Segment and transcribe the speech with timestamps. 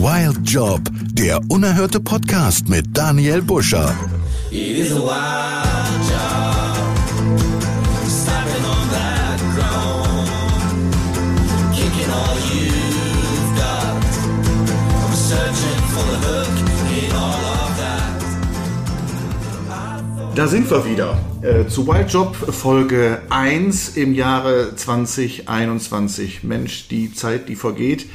[0.00, 0.80] Wild Job,
[1.12, 3.92] der unerhörte Podcast mit Daniel Buscher.
[20.36, 21.18] Da sind wir wieder.
[21.42, 26.44] Äh, zu Wild Job Folge 1 im Jahre 2021.
[26.44, 28.06] Mensch, die Zeit, die vergeht.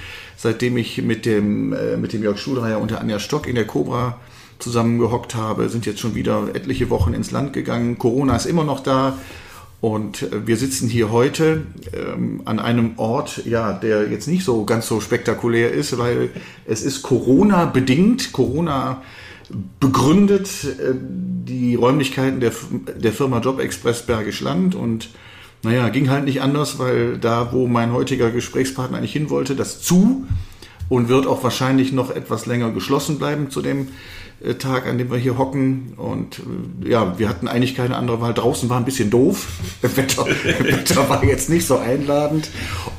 [0.43, 3.65] Seitdem ich mit dem, äh, mit dem Jörg Schulreier und der Anja Stock in der
[3.65, 4.19] Cobra
[4.59, 7.97] zusammengehockt habe, sind jetzt schon wieder etliche Wochen ins Land gegangen.
[7.97, 9.17] Corona ist immer noch da.
[9.79, 11.61] Und äh, wir sitzen hier heute
[11.93, 16.29] ähm, an einem Ort, ja, der jetzt nicht so ganz so spektakulär ist, weil
[16.65, 19.01] es ist Corona bedingt, Corona
[19.79, 22.51] begründet äh, die Räumlichkeiten der,
[22.97, 25.07] der Firma Job Express Bergisch Land und
[25.63, 29.81] naja, ging halt nicht anders, weil da, wo mein heutiger Gesprächspartner eigentlich hin wollte, das
[29.81, 30.27] zu
[30.89, 33.87] und wird auch wahrscheinlich noch etwas länger geschlossen bleiben zu dem
[34.43, 35.93] äh, Tag, an dem wir hier hocken.
[35.95, 36.39] Und
[36.83, 38.33] äh, ja, wir hatten eigentlich keine andere Wahl.
[38.33, 39.47] Draußen war ein bisschen doof.
[39.81, 42.49] Wetter, Wetter war jetzt nicht so einladend.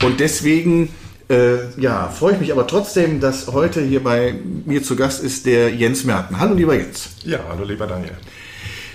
[0.02, 0.88] Und deswegen
[1.28, 5.46] äh, ja, freue ich mich aber trotzdem, dass heute hier bei mir zu Gast ist
[5.46, 6.38] der Jens Merten.
[6.38, 7.10] Hallo lieber Jens.
[7.24, 8.16] Ja, hallo lieber Daniel.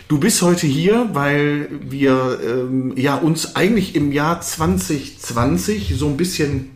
[0.09, 6.17] Du bist heute hier, weil wir ähm, ja, uns eigentlich im Jahr 2020 so ein
[6.17, 6.71] bisschen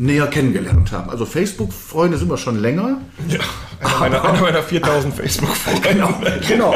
[0.00, 1.10] näher kennengelernt haben.
[1.10, 3.02] Also Facebook-Freunde sind wir schon länger.
[3.28, 3.38] Ja,
[3.80, 5.88] einer meiner, einer meiner 4000 Facebook-Freunde.
[5.90, 6.14] Genau,
[6.48, 6.74] genau.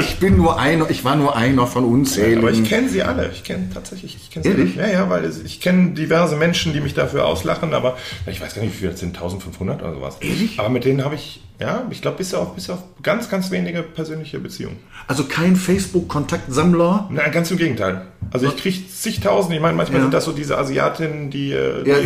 [0.00, 2.38] Ich bin nur einer, ich war nur einer von unzähligen.
[2.38, 3.30] Aber ich kenne sie alle.
[3.32, 4.78] Ich kenne tatsächlich, ich kenne sie Ehrlich?
[4.78, 4.92] alle.
[4.92, 7.96] Ja, ja, weil ich kenne diverse Menschen, die mich dafür auslachen, aber
[8.26, 10.16] ich weiß gar nicht, wie viele das sind, 1500 oder sowas.
[10.20, 10.58] Ehrlich?
[10.60, 13.82] Aber mit denen habe ich, ja, ich glaube, bis auf, bis auf ganz, ganz wenige
[13.82, 14.76] persönliche Beziehungen.
[15.08, 17.08] Also kein Facebook-Kontaktsammler.
[17.10, 18.02] Nein, ganz im Gegenteil.
[18.30, 20.04] Also ich kriege zigtausend, ich meine, manchmal Ja.
[20.04, 21.96] sind das so diese Asiatinnen, die, äh, Ja,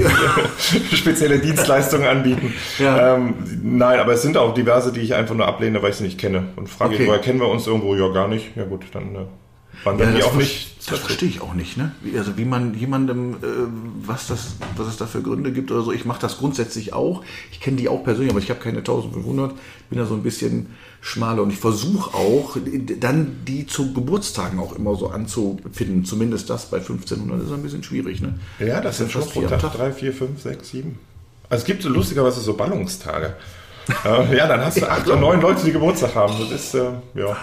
[0.96, 2.54] spezielle Dienstleistungen anbieten.
[2.78, 3.16] Ja.
[3.16, 6.04] Ähm, nein, aber es sind auch diverse, die ich einfach nur ablehne, weil ich sie
[6.04, 6.48] nicht kenne.
[6.56, 7.02] Und frage Okay.
[7.02, 7.94] ich, woher kennen wir uns irgendwo?
[7.96, 8.56] Ja, gar nicht.
[8.56, 9.18] Ja gut, dann äh,
[9.84, 10.70] Ja, die auch nicht.
[10.90, 11.92] Das verstehe ich auch nicht, ne?
[12.00, 13.46] Wie, also wie man jemandem, äh,
[14.04, 15.92] was das, was es da für Gründe gibt oder so.
[15.92, 17.22] Ich mache das grundsätzlich auch.
[17.52, 19.52] Ich kenne die auch persönlich, aber ich habe keine 1500.
[19.90, 20.66] Bin da so ein bisschen
[21.02, 22.56] schmaler und ich versuche auch,
[23.00, 26.04] dann die zu Geburtstagen auch immer so anzufinden.
[26.04, 28.38] Zumindest das bei 1500 ist ein bisschen schwierig, ne?
[28.60, 31.00] Ja, das sind schon pro Tag drei, vier, fünf, sechs, sieben.
[31.50, 33.34] Also es gibt so lustigerweise so Ballungstage.
[34.04, 36.34] äh, ja, dann hast du acht oder neun Leute, die Geburtstag haben.
[36.38, 37.36] Das ist, äh, ja.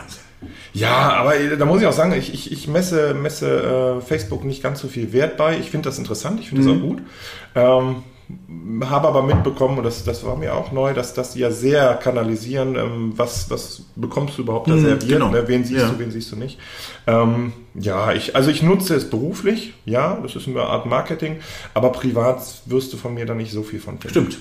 [0.72, 4.46] Ja, aber äh, da muss ich auch sagen, ich, ich, ich messe, messe äh, Facebook
[4.46, 5.60] nicht ganz so viel Wert bei.
[5.60, 7.02] Ich finde das interessant, ich finde das auch gut.
[7.56, 8.04] Ähm,
[8.84, 11.96] habe aber mitbekommen, und das, das war mir auch neu, dass, dass die ja sehr
[11.96, 15.30] kanalisieren, ähm, was, was bekommst du überhaupt da serviert, genau.
[15.30, 15.48] ne?
[15.48, 15.90] wen siehst Ja.
[15.90, 16.60] du, wen siehst du nicht.
[17.08, 21.38] Ähm, ja, ich, also ich nutze es beruflich, ja, das ist eine Art Marketing,
[21.74, 24.10] aber privat wirst du von mir da nicht so viel von finden.
[24.10, 24.38] Stimmt.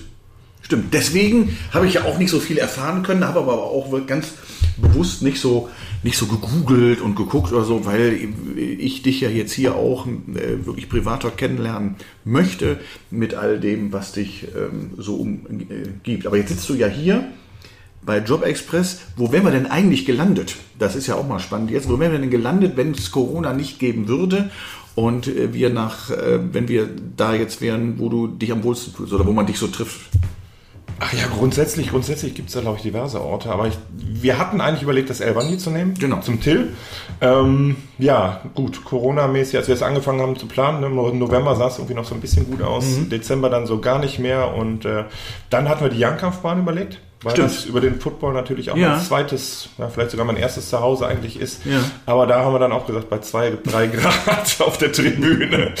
[0.69, 0.93] Stimmt.
[0.93, 4.33] Deswegen habe ich ja auch nicht so viel erfahren können, habe aber auch ganz
[4.77, 5.67] bewusst nicht so,
[6.03, 8.19] nicht so gegoogelt und geguckt oder so, weil
[8.55, 12.77] ich dich ja jetzt hier auch äh, wirklich privater kennenlernen möchte
[13.09, 16.27] mit all dem, was dich ähm, so umgibt.
[16.27, 17.25] Aber jetzt sitzt du ja hier
[18.03, 18.99] bei Job Express.
[19.15, 20.55] Wo wären wir denn eigentlich gelandet?
[20.77, 21.89] Das ist ja auch mal spannend jetzt.
[21.89, 24.51] Wo wären wir denn gelandet, wenn es Corona nicht geben würde?
[24.93, 26.87] Und äh, wir nach, äh, wenn wir
[27.17, 30.01] da jetzt wären, wo du dich am wohlsten fühlst oder wo man dich so trifft.
[30.99, 33.49] Ach ja, grundsätzlich, grundsätzlich gibt es da, glaube ich, diverse Orte.
[33.51, 35.93] Aber ich, wir hatten eigentlich überlegt, das Elbandi zu nehmen.
[35.93, 36.19] Genau.
[36.19, 36.73] Zum Till.
[37.21, 41.67] Ähm, ja, gut, Corona-mäßig, als wir es angefangen haben zu planen, ne, im November sah
[41.67, 42.85] es irgendwie noch so ein bisschen gut aus.
[42.85, 43.09] Mhm.
[43.09, 44.53] Dezember dann so gar nicht mehr.
[44.53, 45.05] Und äh,
[45.49, 46.99] dann hatten wir die Jangkampfbahn überlegt.
[47.21, 47.49] Weil Stimmt.
[47.49, 48.91] das über den Football natürlich auch Ja.
[48.91, 51.65] mein zweites, ja, vielleicht sogar mein erstes Zuhause eigentlich ist.
[51.65, 51.79] Ja.
[52.05, 55.73] Aber da haben wir dann auch gesagt, bei zwei, drei Grad auf der Tribüne.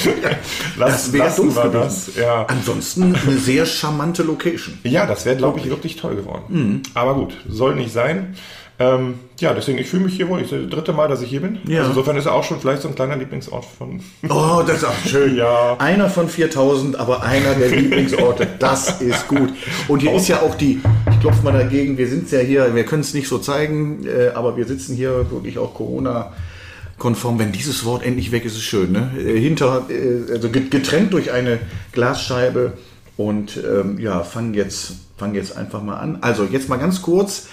[0.77, 2.15] Das wäre doof wir das.
[2.17, 2.45] Ja.
[2.47, 4.79] Ansonsten eine sehr charmante Location.
[4.83, 6.83] Ja, das wäre, glaube ich, wirklich toll geworden.
[6.93, 8.35] Aber gut, soll nicht sein.
[8.81, 10.39] Ähm, ja, deswegen, ich fühle mich hier wohl.
[10.41, 11.57] Ich das dritte Mal, dass ich hier bin.
[11.67, 11.79] Ja.
[11.79, 13.99] Also insofern ist er auch schon vielleicht so ein kleiner Lieblingsort von.
[14.29, 15.35] Oh, das ist auch schön.
[15.35, 15.75] Ja.
[15.79, 18.47] Einer von 4000, aber einer der Lieblingsorte.
[18.57, 19.49] Das ist gut.
[19.89, 20.79] Und hier ist ja auch die,
[21.11, 24.29] ich klopfe mal dagegen, wir sind ja hier, wir können es nicht so zeigen, äh,
[24.33, 26.31] aber wir sitzen hier wirklich auch Corona.
[26.97, 28.91] Konform, wenn dieses Wort endlich weg ist, ist schön.
[28.91, 29.11] Ne?
[29.17, 31.59] Äh, Hinter, äh, also get- getrennt durch eine
[31.93, 32.73] Glasscheibe
[33.17, 36.17] und ähm, ja, fangen jetzt, fang jetzt einfach mal an.
[36.21, 37.47] Also jetzt mal ganz kurz.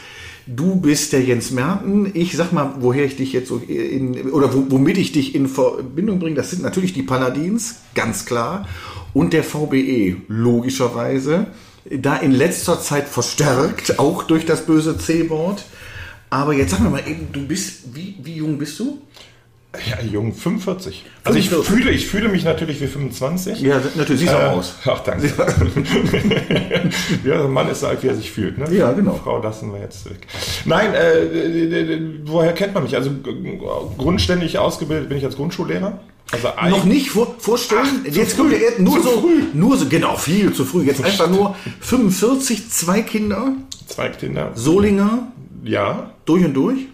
[0.46, 2.12] Du bist der Jens Merten.
[2.14, 5.48] Ich sag mal, woher ich dich jetzt so in, oder wo, womit ich dich in
[5.48, 6.36] Verbindung bringe.
[6.36, 8.68] Das sind natürlich die Paladins, ganz klar.
[9.12, 11.48] Und der VBE, logischerweise.
[11.90, 15.64] Da in letzter Zeit verstärkt, auch durch das böse C-Wort.
[16.30, 18.98] Aber jetzt sag mir mal eben, du bist, wie, wie jung bist du?
[19.88, 21.04] Ja, jung, 45.
[21.24, 21.74] Also ich 45.
[21.76, 23.60] fühle, ich fühle mich natürlich wie 25.
[23.60, 24.74] Ja, natürlich, siehst du Äh, auch aus.
[24.86, 25.30] Ach, danke.
[27.24, 28.58] ja, der Mann ist so alt, wie er sich fühlt.
[28.58, 28.66] Ne?
[28.74, 29.20] Ja, genau.
[29.22, 30.26] Frau lassen wir jetzt weg.
[30.64, 32.94] Nein, äh, äh, äh, woher kennt man mich?
[32.96, 33.10] Also
[33.98, 36.00] grundständig ausgebildet bin ich als Grundschullehrer.
[36.32, 37.82] Also Noch nicht vor, vorstellen.
[38.08, 38.60] Ach, Jetzt kommt früh.
[38.60, 39.42] er nur so, früh.
[39.54, 40.82] nur so, genau, viel zu früh.
[40.84, 43.52] Jetzt einfach nur 45, zwei Kinder,
[43.86, 44.50] Zwei Kinder.
[44.54, 45.28] Solinger,
[45.62, 46.10] Ja.
[46.24, 46.88] durch und durch.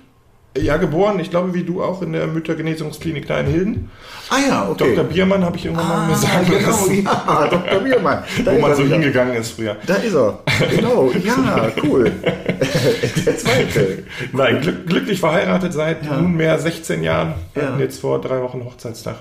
[0.56, 3.90] Ja, geboren, ich glaube, wie du auch in der Müttergenesungsklinik da in Hilden.
[4.28, 4.94] Ah ja, okay.
[4.94, 5.04] Dr.
[5.04, 7.81] Biermann habe ich irgendwann mal mir ah, sagen genau, lassen, ja, Dr.
[7.81, 8.22] Biermann.
[8.44, 8.96] Da wo man so wieder.
[8.96, 9.76] hingegangen ist früher.
[9.87, 10.40] Da ist er.
[10.70, 12.12] Genau, ja, cool.
[12.22, 14.04] Der zweite.
[14.32, 17.34] Nein, glück, glücklich verheiratet seit nunmehr 16 Jahren.
[17.54, 17.69] Wir Ja.
[17.70, 19.16] hatten jetzt vor drei Wochen Hochzeitstag.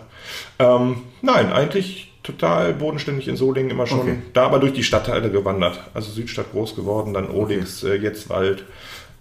[0.60, 4.02] Ähm, nein, eigentlich total bodenständig in Solingen immer schon.
[4.02, 4.18] Okay.
[4.34, 5.80] Da aber durch die Stadtteile gewandert.
[5.94, 8.66] Also Südstadt groß geworden, dann Olix, äh, jetzt Wald.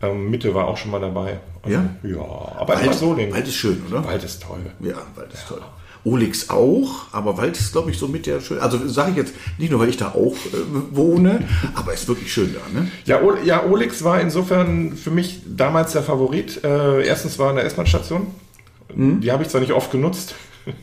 [0.03, 1.39] Ähm, Mitte war auch schon mal dabei.
[1.63, 1.85] Also, Ja?
[2.03, 2.19] Ja,
[2.59, 3.33] aber Wald, Solingen.
[3.35, 4.05] Wald ist schön, oder?
[4.05, 4.61] Wald ist toll.
[4.81, 5.61] Ja, Wald ist toll.
[6.03, 8.59] Olix auch, aber Wald ist, glaube ich, so mit der schön.
[8.59, 10.57] Also sage ich jetzt nicht nur, weil ich da auch äh,
[10.93, 12.91] wohne, aber ist wirklich schön da, ne?
[13.05, 16.65] Ja, O- ja, Olix war insofern für mich damals der Favorit.
[16.65, 18.29] Äh, erstens war eine S-Bahn-Station.
[18.95, 19.21] Mhm.
[19.21, 20.35] Die habe ich zwar nicht oft genutzt,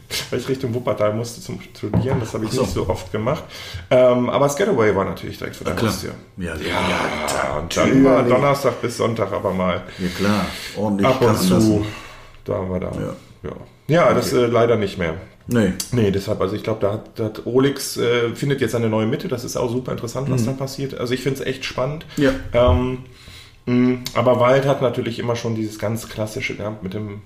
[0.30, 2.20] weil ich Richtung Wuppertal musste zum Studieren.
[2.20, 2.62] Das habe ich so.
[2.62, 3.44] nicht so oft gemacht.
[3.90, 5.82] Ähm, aber Skataway war natürlich direkt vor der.
[5.82, 6.12] Haustür.
[6.38, 8.24] Ja, ja, Ja, und dann war.
[8.24, 10.46] Donnerstag bis Sonntag aber mal Ja klar,
[10.76, 11.86] ordentlich ab und zu.
[12.46, 12.92] Da war da.
[13.48, 13.56] Ja,
[13.88, 14.14] ja.
[14.14, 15.16] das äh, leider nicht mehr.
[15.48, 15.74] Nee.
[15.92, 19.08] Nee, deshalb, also ich glaube, da hat, da hat Olix äh, findet jetzt eine neue
[19.08, 19.28] Mitte.
[19.28, 21.00] Das ist auch super interessant, was da passiert.
[21.00, 22.06] Also ich finde es echt spannend.
[22.18, 22.24] Mhm.
[22.24, 22.32] Ja.
[22.54, 22.98] Ähm,
[23.66, 27.22] mh, aber Wald hat natürlich immer schon dieses ganz klassische gehabt mit dem.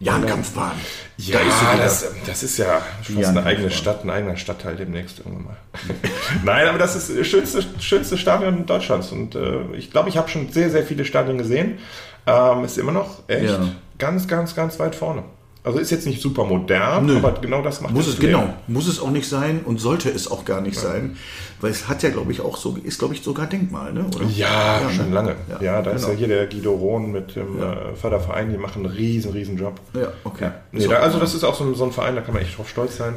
[0.00, 0.72] Jagdkampfbahn.
[1.16, 5.18] Ja, Da ist das, das ist ja fast eine eigene Stadt, ein eigener Stadtteil demnächst
[5.20, 5.56] irgendwann mal.
[6.44, 9.12] Nein, aber das ist das schönste, schönste Stadion Deutschlands.
[9.12, 11.78] Und äh, ich glaube, ich habe schon sehr, sehr viele Stadien gesehen.
[12.26, 13.68] Ähm, ist immer noch echt Ja.
[13.98, 15.22] ganz, ganz, ganz weit vorne.
[15.64, 17.16] Also ist jetzt nicht super modern, Nö.
[17.16, 18.32] aber genau das macht Muss das es Flair.
[18.32, 21.16] genau, muss es auch nicht sein und sollte es auch gar nicht sein,
[21.62, 24.04] weil es hat ja, glaube ich, auch so, ist, glaube ich, sogar Denkmal, ne?
[24.14, 24.26] Oder?
[24.26, 25.14] Ja, schon ne?
[25.14, 25.34] lange.
[25.48, 26.12] Ja, Ja, da ist genau.
[26.12, 29.80] ja hier der Guido Rohn mit dem äh, Förderverein, die machen einen riesen, riesen Job.
[29.94, 30.50] Ja, okay.
[30.72, 32.58] Nee, da, also das ist auch so, ein- so ein Verein, da kann man echt
[32.58, 33.14] drauf stolz sein.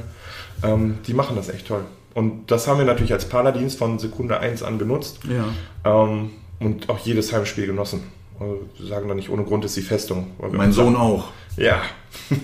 [0.63, 1.81] Ähm, die machen das echt toll.
[2.13, 5.19] Und das haben wir natürlich als Paladins von Sekunde 1 an genutzt.
[5.29, 6.03] Ja.
[6.03, 6.29] Ähm,
[6.61, 8.03] und auch jedes Heimspiel genossen.
[8.39, 10.27] Also, wir sagen da nicht ohne Grund ist die Festung.
[10.51, 11.25] Mein Sohn auch.
[11.57, 11.81] Ja,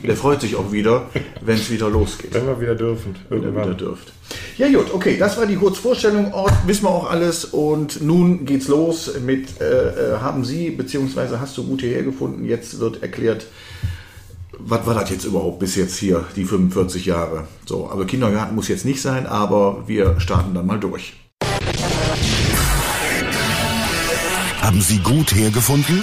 [0.03, 1.09] Der freut sich auch wieder,
[1.41, 2.33] wenn es wieder losgeht.
[2.33, 3.15] wenn wir wieder dürfen.
[3.29, 3.77] Wenn ihr wieder Irgendwann.
[3.77, 4.13] dürft.
[4.57, 6.33] Ja gut, okay, das war die Kurzvorstellung.
[6.33, 11.39] Ort wissen wir auch alles und nun geht's los mit äh, äh, haben Sie beziehungsweise
[11.39, 12.45] hast du gut hierher gefunden.
[12.45, 13.45] Jetzt wird erklärt,
[14.57, 17.47] was war das jetzt überhaupt bis jetzt hier die 45 Jahre.
[17.65, 21.13] So, also Kindergarten muss jetzt nicht sein, aber wir starten dann mal durch.
[24.61, 26.01] Haben Sie gut hergefunden?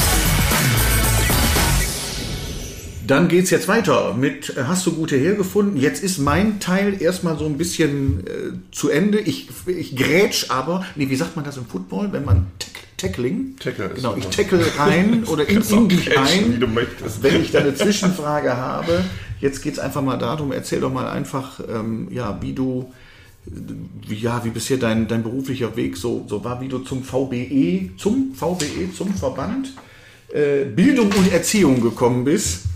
[3.11, 5.77] Dann geht's jetzt weiter mit äh, Hast du gute hergefunden?
[5.77, 8.31] Jetzt ist mein Teil erstmal so ein bisschen äh,
[8.71, 9.19] zu Ende.
[9.19, 13.57] Ich, ich grätsch aber, nee, wie sagt man das im Football, wenn man tack, Tackling?
[13.59, 16.69] Tackle ist Genau, ich tackle rein oder in, auch in dich grätschen, wie ein, du
[16.69, 17.21] möchtest.
[17.25, 19.03] wenn ich da eine Zwischenfrage habe.
[19.41, 22.93] Jetzt geht's einfach mal darum, erzähl doch mal einfach, ähm, ja, wie du,
[24.07, 27.91] wie, ja, wie bisher dein, dein beruflicher Weg so, so war, wie du zum VBE,
[27.97, 29.73] zum VBE, zum Verband
[30.33, 32.67] äh, Bildung und Erziehung gekommen bist.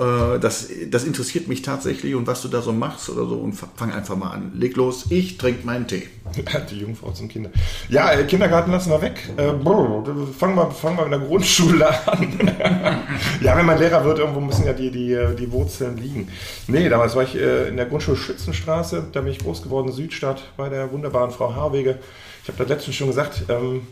[0.00, 3.36] Äh, Das, das interessiert mich tatsächlich und was du da so machst oder so.
[3.36, 4.52] Und fa- fang einfach mal an.
[4.54, 6.08] Leg los, ich trinke meinen Tee.
[6.70, 7.50] Die Jungfrau zum Kinder.
[7.88, 9.28] Ja, äh, Kindergarten lassen wir weg.
[9.36, 9.48] Äh,
[10.38, 12.28] fangen wir fangen wir in der Grundschule an.
[13.42, 16.28] ja, wenn man Lehrer wird, irgendwo müssen ja die, die, die Wurzeln liegen.
[16.68, 20.42] Nee, damals war ich äh, in der Grundschule Schützenstraße, da bin ich groß geworden, Südstadt,
[20.56, 21.98] bei der wunderbaren Frau Harwege.
[22.42, 23.82] Ich habe das letztens schon gesagt, ähm,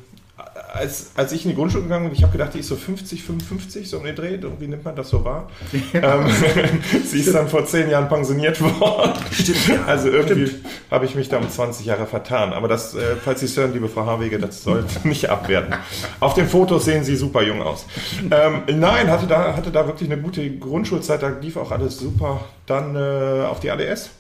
[0.73, 3.23] als, als ich in die Grundschule gegangen bin, ich habe gedacht, die ist so 50,
[3.23, 5.49] 55, so um den Dreh, irgendwie nimmt man das so wahr.
[5.95, 6.27] Ähm,
[7.05, 9.15] sie ist dann vor zehn Jahren pensioniert worden.
[9.33, 9.85] Stimmt, ja.
[9.87, 10.51] Also irgendwie
[10.91, 12.53] habe ich mich da um 20 Jahre vertan.
[12.53, 15.75] Aber das, äh, falls Sie es hören, liebe Frau Harwege, das sollte nicht abwerten.
[16.21, 17.87] Auf den Fotos sehen Sie super jung aus.
[18.31, 22.43] Ähm, nein, hatte da, hatte da wirklich eine gute Grundschulzeit, da lief auch alles super.
[22.67, 24.11] Dann äh, auf die ADS.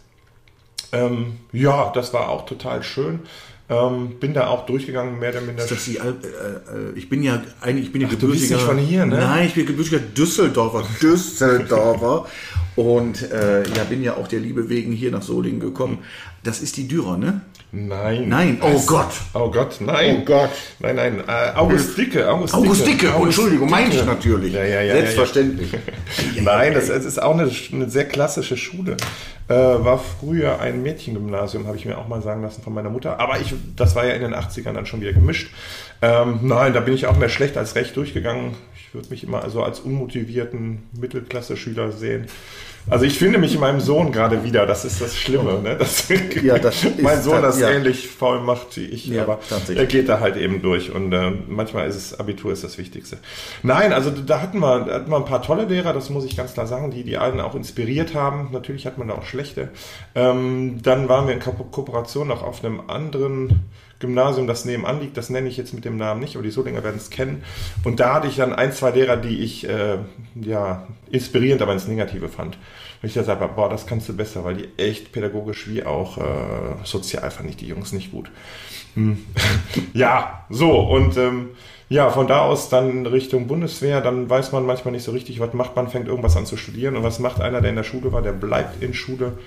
[0.93, 3.21] Ähm, ja, das war auch total schön.
[3.71, 5.63] Ähm, bin da auch durchgegangen, mehr oder minder.
[5.63, 8.29] Ist das die, Al- äh, äh, ich bin ja eigentlich, ich bin ja Ach, du
[8.29, 8.57] bist gebürtiger.
[8.57, 9.17] nicht von hier, ne?
[9.19, 10.85] Nein, ich bin gebürtiger Düsseldorfer.
[11.03, 12.27] Düsseldorfer.
[12.77, 15.99] Und äh, ja, bin ja auch der Liebe wegen hier nach Solingen gekommen.
[16.45, 17.43] Das ist die Dürer, ne?
[17.71, 18.29] Nein.
[18.29, 18.87] Nein, oh Was?
[18.87, 19.13] Gott.
[19.35, 20.19] Oh Gott, nein.
[20.21, 20.51] Oh Gott.
[20.79, 21.23] Nein, nein.
[21.29, 22.27] Äh, August Dicke.
[22.31, 24.07] August, August Dicke, oh, August Entschuldigung, meine ich Dicke.
[24.07, 24.55] natürlich.
[24.55, 24.95] Ja, ja, ja.
[24.95, 25.73] Selbstverständlich.
[26.41, 28.97] Nein, das, es ist auch eine, eine sehr klassische Schule.
[29.49, 33.21] Äh, war früher ein Mädchengymnasium, habe ich mir auch mal sagen lassen von meiner Mutter.
[33.21, 35.51] Aber ich, das war ja in den 80ern dann schon wieder gemischt.
[36.01, 38.55] Ähm, nein, da bin ich auch mehr schlecht als recht durchgegangen.
[38.75, 42.27] Ich Ich würde mich immer also als unmotivierten Mittelklasse-Schüler sehen.
[42.91, 45.61] Also ich finde mich in meinem Sohn gerade wieder, das ist das Schlimme.
[45.63, 45.77] Ne?
[45.79, 46.09] Das,
[46.43, 47.71] Ja, das mein Sohn das- das ja.
[47.71, 49.39] ähnlich faul macht wie ich, Ja, aber
[49.75, 53.19] er geht da halt eben durch und äh, manchmal ist es, Abitur ist das Wichtigste.
[53.63, 56.37] Nein, also da hatten wir, da hatten wir ein paar tolle Lehrer, das muss ich
[56.37, 58.49] ganz klar sagen, die die einen auch inspiriert haben.
[58.53, 59.69] Natürlich hat man da auch schlechte.
[60.15, 63.61] Ähm, dann waren wir in Ko Kooperation auch auf einem anderen
[64.01, 66.85] Gymnasium, das nebenan liegt, das nenne ich jetzt mit dem Namen nicht, aber die Solinger
[66.85, 67.43] werden es kennen.
[67.85, 69.99] Und da hatte ich dann ein, zwei Lehrer, die ich äh,
[70.35, 72.57] ja inspirierend, aber ins Negative fand.
[73.01, 76.19] Und ich gesagt habe, boah, das kannst du besser, weil die echt pädagogisch wie auch
[76.19, 78.31] äh, sozial fand ich die Jungs nicht gut.
[78.95, 79.25] Hm.
[79.95, 81.51] ja, so und ähm,
[81.89, 85.55] ja, von da aus dann Richtung Bundeswehr, dann weiß man manchmal nicht so richtig, was
[85.55, 88.13] macht man, fängt irgendwas an zu studieren und was macht einer, der in der Schule
[88.13, 89.39] war, der bleibt in Schule.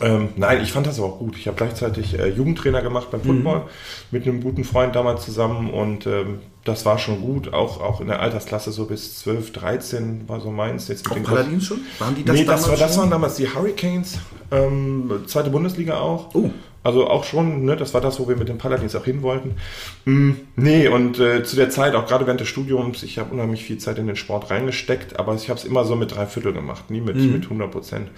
[0.00, 1.36] Ähm, nein, ich fand das aber auch gut.
[1.36, 3.62] Ich habe gleichzeitig äh, Jugendtrainer gemacht beim Football
[4.10, 8.08] mit einem guten Freund damals zusammen und ähm, das war schon gut, auch, auch in
[8.08, 10.88] der Altersklasse so bis 12, 13 war so meins.
[10.88, 11.80] Jetzt mit Auch den Paladins schon?
[11.98, 13.02] Waren die das nee, das, damals war, das schon?
[13.02, 14.18] waren damals die Hurricanes,
[14.50, 16.34] ähm, zweite Bundesliga auch.
[16.34, 16.50] Oh.
[16.82, 19.56] Also auch schon, ne, das war das, wo wir mit den Paladins auch hin wollten.
[20.04, 23.64] Mm, nee, und äh, zu der Zeit, auch gerade während des Studiums, ich habe unheimlich
[23.64, 26.52] viel Zeit in den Sport reingesteckt, aber ich habe es immer so mit drei Viertel
[26.52, 28.10] gemacht, nie mit, mit 100 Prozent.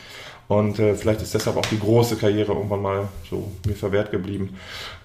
[0.48, 4.56] Und äh, vielleicht ist deshalb auch die große Karriere irgendwann mal so mir verwehrt geblieben.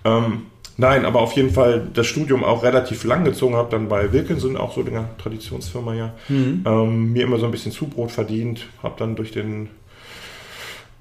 [0.05, 0.43] Ähm,
[0.77, 4.55] nein, aber auf jeden Fall das Studium auch relativ lang gezogen, habe dann bei Wilkinson,
[4.55, 9.15] auch so eine Traditionsfirma ja, ähm, mir immer so ein bisschen Zubrot verdient, habe dann
[9.15, 9.69] durch den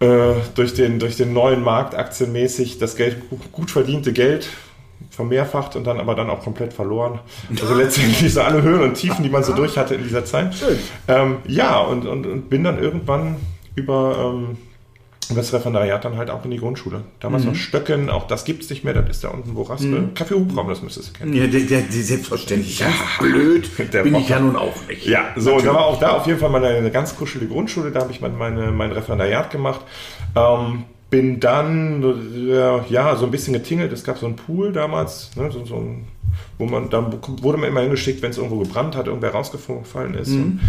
[0.00, 3.18] äh, durch, den, durch den neuen Markt aktienmäßig das Geld,
[3.52, 4.48] gut verdiente Geld
[5.10, 7.20] vermehrfacht und dann aber dann auch komplett verloren.
[7.60, 10.54] Also letztendlich so alle Höhen und Tiefen, die man so durch hatte in dieser Zeit.
[10.54, 10.78] Schön.
[11.08, 13.36] Ähm, ja, und, und, und bin dann irgendwann
[13.74, 14.56] über, ähm,
[15.36, 17.04] das Referendariat dann halt auch in die Grundschule.
[17.20, 20.08] Damals noch Stöcken, auch das gibt's nicht mehr, das ist da unten wo Raspe.
[20.14, 21.34] Kaffee Hubraum, das müsstest du kennen.
[21.34, 22.80] Ja, der, der, der selbstverständlich.
[22.80, 22.88] Ja.
[23.20, 24.30] Blöd Der bin ich Rocker.
[24.30, 25.06] ja nun auch nicht.
[25.06, 28.00] Ja, so, da war auch da auf jeden Fall mal eine ganz kuschelige Grundschule, da
[28.00, 29.80] habe ich mein, meine, mein Referendariat gemacht.
[30.34, 32.02] Ähm, bin dann,
[32.48, 33.92] äh, ja, so ein bisschen getingelt.
[33.92, 36.04] Es gab so einen Pool damals, ne, so, so ein,
[36.58, 37.10] wo man, da
[37.42, 40.30] wurde man immer hingeschickt, wenn es irgendwo gebrannt hat, irgendwer rausgefallen ist.
[40.30, 40.60] Und,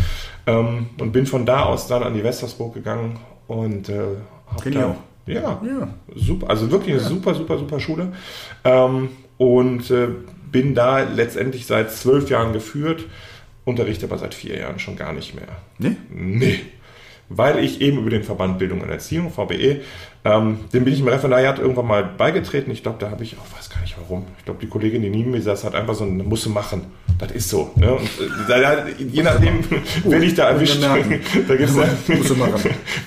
[0.48, 4.00] ähm, und bin von da aus dann an die Westersburg gegangen und äh,
[4.48, 4.96] hab Kenn ich da, auch.
[5.28, 5.88] Ja, Ja.
[6.16, 8.12] super, also wirklich eine super, super, super Schule.
[8.64, 10.08] Ähm, und äh,
[10.52, 13.06] bin da letztendlich seit zwölf Jahren geführt,
[13.64, 15.48] unterrichte aber seit vier Jahren schon gar nicht mehr.
[15.78, 15.96] Ne?
[16.10, 16.60] Nee.
[17.30, 19.82] Weil ich eben über den Verband Bildung und Erziehung, VBE,
[20.24, 22.70] ähm, dem bin ich im Referendariat irgendwann mal beigetreten.
[22.70, 24.28] Ich glaube, da habe ich, auch weiß gar nicht warum.
[24.38, 26.86] Ich glaube, die Kollegin, die neben mir saß, hat einfach so ein, musst du machen.
[27.18, 27.72] Das ist so.
[27.76, 27.92] Ne?
[27.92, 28.10] Und,
[28.50, 29.60] äh, je nachdem,
[30.04, 31.70] wen ich da erwischt, da gibt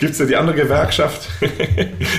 [0.01, 1.29] es ja die andere Gewerkschaft,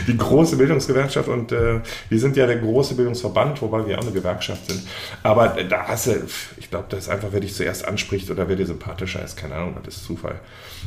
[0.07, 4.11] die große Bildungsgewerkschaft und äh, wir sind ja der große Bildungsverband, wobei wir auch eine
[4.11, 4.83] Gewerkschaft sind.
[5.23, 6.11] Aber da hast du,
[6.57, 9.55] ich glaube, das ist einfach, wer dich zuerst anspricht oder wer dir sympathischer ist, keine
[9.55, 10.39] Ahnung, das ist Zufall.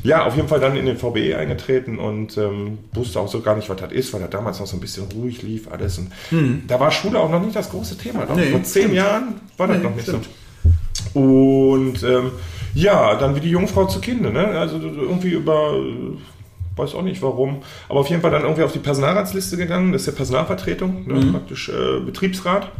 [0.02, 3.56] Ja, auf jeden Fall dann in den VBE eingetreten und ähm, wusste auch so gar
[3.56, 5.98] nicht, was das ist, weil das damals noch so ein bisschen ruhig lief alles.
[5.98, 6.10] Und
[6.66, 8.28] Da war Schule auch noch nicht das große Thema.
[8.28, 8.36] Hm.
[8.36, 8.94] Nee, Vor zehn stimmt.
[8.94, 10.28] Jahren war das Nee, noch nicht stimmt.
[11.14, 11.20] so.
[11.20, 12.32] Und ähm,
[12.74, 14.46] ja, dann wie die Jungfrau zu Kinder, ne?
[14.58, 16.16] Also irgendwie über, äh,
[16.78, 20.02] weiß auch nicht warum, aber auf jeden Fall dann irgendwie auf die Personalratsliste gegangen, das
[20.02, 21.14] ist ja Personalvertretung, ne?
[21.14, 21.32] Mhm.
[21.32, 22.70] praktisch äh, Betriebsrat.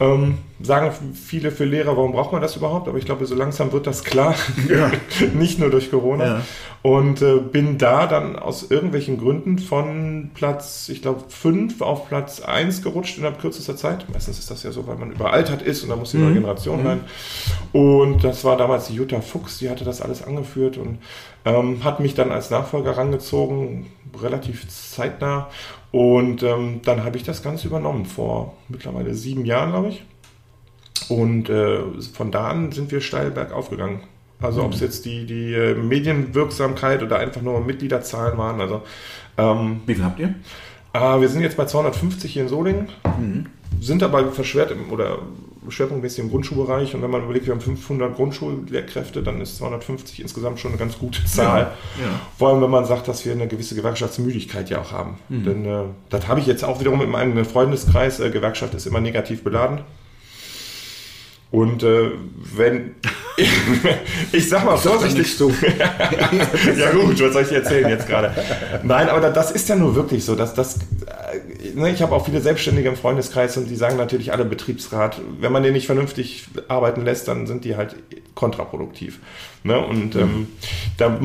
[0.00, 2.88] Ähm, sagen viele für Lehrer, warum braucht man das überhaupt?
[2.88, 4.34] Aber ich glaube, so langsam wird das klar.
[4.68, 4.90] Ja.
[5.34, 6.24] Nicht nur durch Corona.
[6.24, 6.42] Ja.
[6.82, 12.40] Und äh, bin da dann aus irgendwelchen Gründen von Platz, ich glaube, 5 auf Platz
[12.40, 14.06] 1 gerutscht innerhalb kürzester Zeit.
[14.10, 16.86] Meistens ist das ja so, weil man überaltert ist und da muss die neue Generation
[16.86, 17.00] rein.
[17.72, 20.98] Und das war damals die Jutta Fuchs, die hatte das alles angeführt und
[21.44, 23.86] ähm, hat mich dann als Nachfolger rangezogen,
[24.18, 25.48] relativ zeitnah.
[25.92, 30.04] Und ähm, dann habe ich das Ganze übernommen, vor mittlerweile sieben Jahren, glaube ich.
[31.08, 31.80] Und äh,
[32.12, 34.00] von da an sind wir steil bergauf gegangen.
[34.40, 38.60] Also ob es jetzt die, die äh, Medienwirksamkeit oder einfach nur Mitgliederzahlen waren.
[38.60, 38.82] Also
[39.36, 40.34] ähm, Wie viel habt ihr?
[40.92, 42.88] äh, wir sind jetzt bei 250 hier in Solingen,
[43.80, 45.18] sind aber verschwert im, oder
[45.68, 46.94] schwerpunktmäßig im Grundschulbereich.
[46.94, 50.98] Und wenn man überlegt, wir haben 500 Grundschullehrkräfte, dann ist 250 insgesamt schon eine ganz
[50.98, 51.72] gute Zahl.
[52.00, 52.20] Ja.
[52.38, 55.18] Vor allem, wenn man sagt, dass wir eine gewisse Gewerkschaftsmüdigkeit ja auch haben.
[55.28, 58.20] Denn äh, das habe ich jetzt auch wiederum in meinem Freundeskreis.
[58.20, 59.80] Äh, Gewerkschaft ist immer negativ beladen.
[61.50, 62.12] Und äh,
[62.54, 62.94] wenn
[64.32, 65.50] ich sag mal vorsichtig, so.
[66.78, 68.32] ja gut, was soll ich dir erzählen jetzt gerade?
[68.84, 70.36] Nein, aber da- das ist ja nur wirklich so.
[70.36, 70.78] Dass das,
[71.92, 75.62] ich habe auch viele Selbstständige im Freundeskreis und die sagen natürlich alle Betriebsrat, wenn man
[75.62, 77.96] den nicht vernünftig arbeiten lässt, dann sind die halt
[78.34, 79.20] kontraproduktiv.
[79.64, 79.78] Ne?
[79.78, 80.20] Und Mhm.
[80.20, 80.46] ähm,
[80.96, 81.20] da,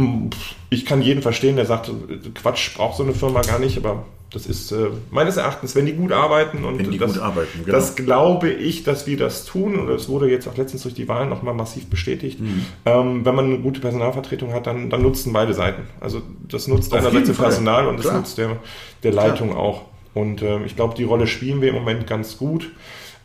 [0.70, 1.92] ich kann jeden verstehen, der sagt,
[2.36, 5.94] Quatsch, braucht so eine Firma gar nicht, aber Das ist äh, meines Erachtens, wenn die
[5.94, 7.72] gut arbeiten und Wenn die das, gut arbeiten, genau.
[7.77, 11.08] das glaube ich, dass wir das tun und das wurde jetzt auch letztens durch die
[11.08, 12.42] Wahlen nochmal massiv bestätigt.
[12.42, 12.65] Mhm.
[12.86, 15.84] Ähm, wenn man eine gute Personalvertretung hat, dann, dann nutzen beide Seiten.
[16.01, 17.38] Also das nutzt Auf einerseits das.
[17.38, 18.18] Personal und das Klar.
[18.18, 18.58] nutzt der,
[19.04, 19.84] der Leitung auch.
[20.15, 22.72] Und ähm, ich glaube, die Rolle spielen wir im Moment ganz gut.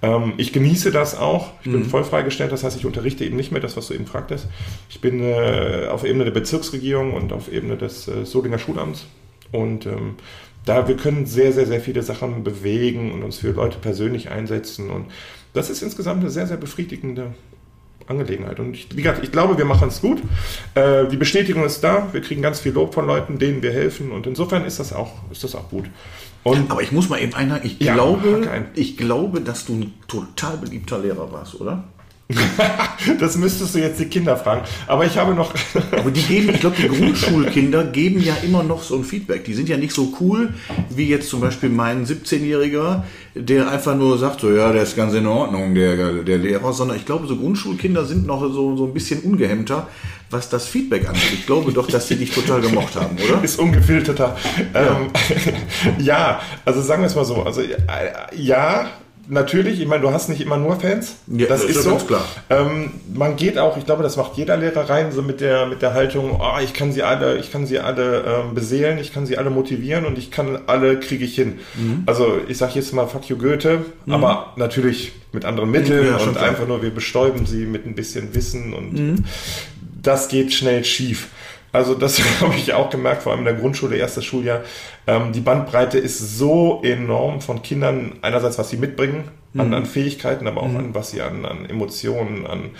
[0.02, 1.52] Ähm, ich genieße das auch.
[1.62, 1.72] Ich Mhm.
[1.72, 4.46] bin voll freigestellt, das heißt, ich unterrichte eben nicht mehr das, was du eben fragtest.
[4.90, 9.06] Ich bin äh, auf Ebene der Bezirksregierung und auf Ebene des äh, Solinger Schulamts.
[9.52, 10.16] Und ähm,
[10.66, 14.90] da wir können sehr, sehr, sehr viele Sachen bewegen und uns für Leute persönlich einsetzen.
[14.90, 15.06] Und
[15.54, 17.34] das ist insgesamt eine sehr, sehr befriedigende
[18.06, 18.58] Angelegenheit.
[18.60, 20.20] Und ich, wie gesagt, ich glaube, wir machen es gut.
[20.74, 22.08] Äh, die Bestätigung ist da.
[22.12, 24.10] Wir kriegen ganz viel Lob von Leuten, denen wir helfen.
[24.12, 25.84] Und insofern ist das auch, ist das auch gut.
[26.42, 27.66] Und Aber ich muss mal eben einhaken.
[27.66, 28.66] Ich Ja, glaube, ein.
[28.74, 31.84] ich glaube, dass du ein total beliebter Lehrer warst, oder?
[33.18, 34.62] das müsstest du jetzt die Kinder fragen.
[34.86, 35.52] Aber ich habe noch.
[35.92, 39.44] Aber die geben, ich glaube, die Grundschulkinder geben ja immer noch so ein Feedback.
[39.44, 40.54] Die sind ja nicht so cool
[40.90, 43.02] wie jetzt zum Beispiel mein 17-Jähriger,
[43.34, 46.96] der einfach nur sagt, so ja, der ist ganz in Ordnung, der, der Lehrer, sondern
[46.96, 49.88] ich glaube, so Grundschulkinder sind noch so, so ein bisschen ungehemmter,
[50.30, 51.32] was das Feedback angeht.
[51.32, 53.40] Ich glaube doch, dass sie dich total gemocht haben, oder?
[53.44, 54.36] ist ungefilterter.
[54.72, 54.98] Ja.
[55.00, 55.10] Ähm,
[55.98, 57.42] ja, also sagen wir es mal so.
[57.42, 57.74] Also äh,
[58.36, 58.88] ja,
[59.28, 59.80] natürlich.
[59.80, 61.16] Ich meine, du hast nicht immer nur Fans.
[61.28, 61.96] Ja, das das ist ist so.
[61.96, 62.24] klar.
[62.48, 65.82] Ähm, man geht auch, ich glaube, das macht jeder Lehrer rein, so mit der mit
[65.82, 69.26] der Haltung, oh, ich kann sie alle, ich kann sie alle ähm, beseelen, ich kann
[69.26, 71.58] sie alle motivieren und ich kann alle kriege ich hin.
[71.76, 72.02] Mhm.
[72.06, 76.32] Also ich sage jetzt mal Fuck you Goethe, aber natürlich mit anderen Mitteln Ja, und
[76.32, 76.44] klar.
[76.48, 79.24] einfach nur, wir bestäuben sie mit ein bisschen Wissen und Mhm.
[80.02, 81.28] Das geht schnell schief.
[81.72, 84.62] Also das habe ich auch gemerkt, vor allem in der Grundschule, erstes Schuljahr.
[85.06, 90.46] Ähm, die Bandbreite ist so enorm von Kindern, einerseits was sie mitbringen an, an Fähigkeiten,
[90.46, 92.70] aber auch an was sie an, an Emotionen, an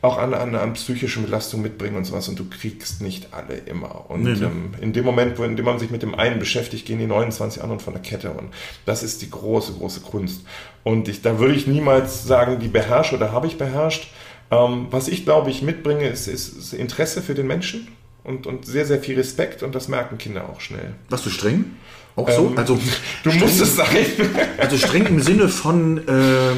[0.00, 4.08] auch an, an, an psychischen Belastung mitbringen und sowas und du kriegst nicht alle immer.
[4.08, 4.46] Und Nee, ne?
[4.46, 7.06] ähm, in dem Moment, wo in dem man sich mit dem einen beschäftigt, gehen die
[7.06, 8.50] 29 anderen von der Kette und
[8.86, 10.42] das ist die große, große Kunst.
[10.84, 14.08] Und ich, da würde ich niemals sagen, die beherrsche oder habe ich beherrscht.
[14.50, 17.88] Ähm, was ich glaube, ich mitbringe, ist, ist, Interesse für den Menschen
[18.24, 20.94] und, und sehr, sehr viel Respekt und das merken Kinder auch schnell.
[21.10, 21.76] Warst du streng?
[22.16, 22.48] Auch so?
[22.48, 22.78] Ähm, also,
[23.22, 23.86] Du streng, musst es sein.
[24.58, 26.54] Also streng im Sinne von, äh,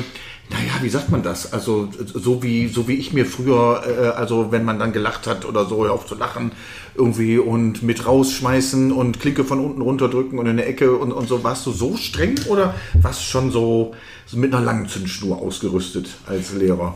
[0.50, 1.52] naja, wie sagt man das?
[1.52, 5.44] Also so wie, so wie ich mir früher, äh, also wenn man dann gelacht hat
[5.44, 6.52] oder so, auf zu lachen
[6.94, 11.28] irgendwie und mit rausschmeißen und Klinke von unten runterdrücken und in der Ecke und, und
[11.28, 11.42] so.
[11.44, 13.94] Warst du so streng oder warst du schon so,
[14.26, 16.94] so mit einer langen Zündschnur ausgerüstet als Lehrer?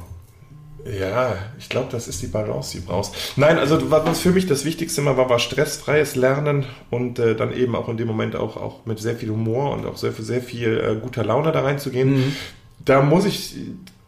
[0.85, 3.15] Ja, ich glaube, das ist die Balance, die du brauchst.
[3.37, 7.55] Nein, also was für mich das Wichtigste immer war, war stressfreies Lernen und äh, dann
[7.55, 10.43] eben auch in dem Moment auch, auch mit sehr viel Humor und auch sehr, sehr
[10.43, 12.37] viel äh, guter Laune da reinzugehen.
[12.85, 13.57] Da muss ich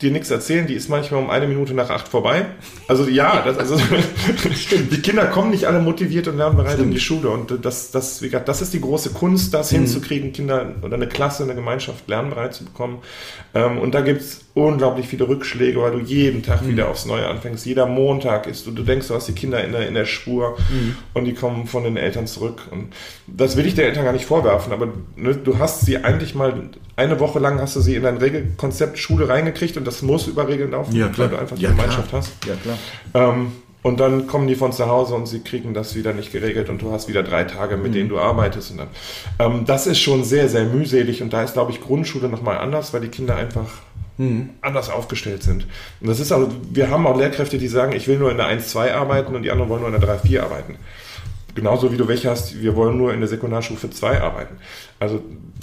[0.03, 2.45] dir nichts erzählen, die ist manchmal um eine Minute nach acht vorbei.
[2.87, 3.77] Also ja, das, also,
[4.91, 8.27] die Kinder kommen nicht alle motiviert und lernbereit in die Schule und das, das, wie
[8.27, 12.53] gesagt, das ist die große Kunst, das hinzukriegen, Kinder oder eine Klasse, eine Gemeinschaft lernbereit
[12.53, 12.99] zu bekommen.
[13.55, 17.65] Ähm, und da gibt's unglaublich viele Rückschläge, weil du jeden Tag wieder aufs Neue anfängst.
[17.65, 20.59] Jeder Montag ist du, du denkst, du hast die Kinder in der, in der Spur
[21.15, 22.69] und die kommen von den Eltern zurück.
[22.71, 22.93] Und
[23.27, 26.71] das will ich den Eltern gar nicht vorwerfen, aber ne, du hast sie eigentlich mal
[26.97, 30.49] eine Woche lang hast du sie in dein Regelkonzept Schule reingekriegt und das muss über
[30.49, 32.23] Regeln laufen, weil du einfach die ja, Gemeinschaft klar.
[32.23, 32.33] hast.
[32.47, 32.79] Ja, klar.
[33.15, 36.69] Ähm, und dann kommen die von zu Hause und sie kriegen das wieder nicht geregelt
[36.71, 38.73] und du hast wieder drei Tage, mit denen du arbeitest.
[38.73, 38.89] Und dann,
[39.39, 42.93] ähm, das ist schon sehr, sehr mühselig und da ist, glaube ich, Grundschule nochmal anders,
[42.93, 43.69] weil die Kinder einfach
[44.63, 45.67] anders aufgestellt sind.
[46.01, 48.47] Und das ist auch, wir haben auch Lehrkräfte, die sagen, ich will nur in der
[48.47, 50.77] 1-2 arbeiten und die anderen wollen nur in der 3-4 arbeiten.
[51.57, 54.57] Genauso wie du welche hast, wir wollen nur in der Sekundarstufe 2 arbeiten.
[55.01, 55.23] Also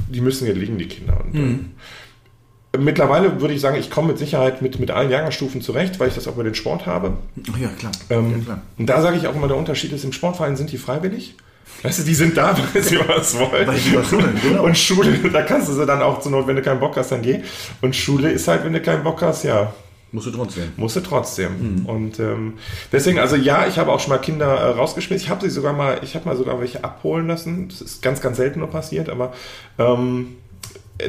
[0.09, 1.17] die müssen hier liegen, die Kinder.
[1.23, 5.99] Und, äh, Mittlerweile würde ich sagen, ich komme mit Sicherheit mit, mit allen Jahrgangsstufen zurecht,
[5.99, 7.13] weil ich das auch über den Sport habe.
[7.53, 7.91] Ach ja, klar.
[8.09, 8.61] Ähm, ja, klar.
[8.79, 11.35] Und da sage ich auch immer, der Unterschied ist, im Sportverein sind die freiwillig.
[11.83, 13.67] Weißt du, die sind da, weil sie was wollen.
[13.67, 14.63] Weil sie was wollen, genau.
[14.63, 17.11] Und Schule, da kannst du sie dann auch zur Not, wenn du keinen Bock hast,
[17.11, 17.41] dann geh.
[17.81, 19.71] Und Schule ist halt, wenn du keinen Bock hast, ja,
[20.13, 20.71] Musst du trotzdem.
[20.77, 21.85] musst du trotzdem.
[21.87, 22.53] Und ähm,
[22.91, 25.25] deswegen, also ja, ich habe auch schon mal Kinder äh, rausgeschmissen.
[25.25, 27.67] Ich habe sie sogar mal, ich habe mal sogar welche abholen lassen.
[27.67, 29.33] Das ist ganz, ganz selten nur passiert, aber
[29.79, 30.35] ähm,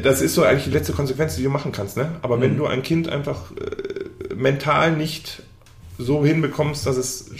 [0.02, 1.98] das ist so eigentlich die letzte Konsequenz, die du machen kannst.
[1.98, 2.12] Ne?
[2.22, 5.42] Aber wenn du ein Kind einfach äh, mental nicht
[5.98, 7.30] so hinbekommst, dass es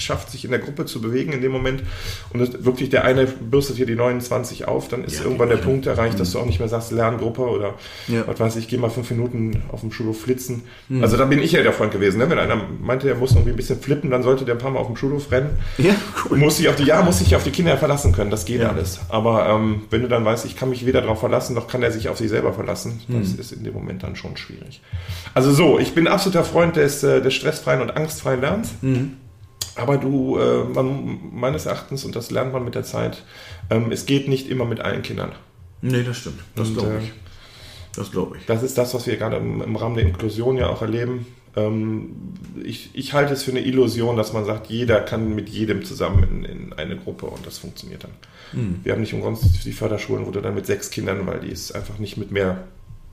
[0.00, 1.82] schafft, sich in der Gruppe zu bewegen in dem Moment
[2.32, 5.58] und es wirklich der eine bürstet hier die 29 auf, dann ist Ja, irgendwann der
[5.58, 5.64] ja.
[5.64, 7.74] Punkt erreicht, dass du auch nicht mehr sagst, Lerngruppe oder
[8.08, 8.24] Ja.
[8.26, 10.62] was weiß ich, geh mal fünf Minuten auf dem Schulhof flitzen.
[11.00, 12.28] Also da bin ich ja der Freund gewesen, ne?
[12.30, 14.80] wenn einer meinte, er muss irgendwie ein bisschen flippen, dann sollte der ein paar Mal
[14.80, 15.50] auf dem Schulhof rennen.
[15.78, 15.94] Ja,
[16.30, 16.38] cool.
[16.38, 19.00] Muss sich auf die, ja, muss sich auf die Kinder verlassen können, das geht alles.
[19.08, 21.92] Aber ähm, wenn du dann weißt, ich kann mich weder darauf verlassen, noch kann er
[21.92, 23.38] sich auf sich selber verlassen, das Mhm.
[23.40, 24.80] ist in dem Moment dann schon schwierig.
[25.34, 28.70] Also so, ich bin absoluter Freund des, äh, des stressfreien und angstfreien Lernens.
[28.80, 29.12] Mhm.
[29.78, 33.22] Aber du, äh, man, meines Erachtens, und das lernt man mit der Zeit,
[33.70, 35.32] ähm, es geht nicht immer mit allen Kindern.
[35.80, 36.40] Nee, das stimmt.
[36.56, 37.12] Das glaube äh, ich.
[37.94, 38.46] Das glaube ich.
[38.46, 41.26] Das ist das, was wir gerade im, im Rahmen der Inklusion ja auch erleben.
[41.56, 42.16] Ähm,
[42.62, 46.22] ich, ich halte es für eine Illusion, dass man sagt, jeder kann mit jedem zusammen
[46.24, 48.12] in, in eine Gruppe und das funktioniert dann.
[48.52, 48.80] Hm.
[48.82, 51.72] Wir haben nicht umsonst die Förderschulen, wo du dann mit sechs Kindern, weil die ist
[51.72, 52.64] einfach nicht mit mehr.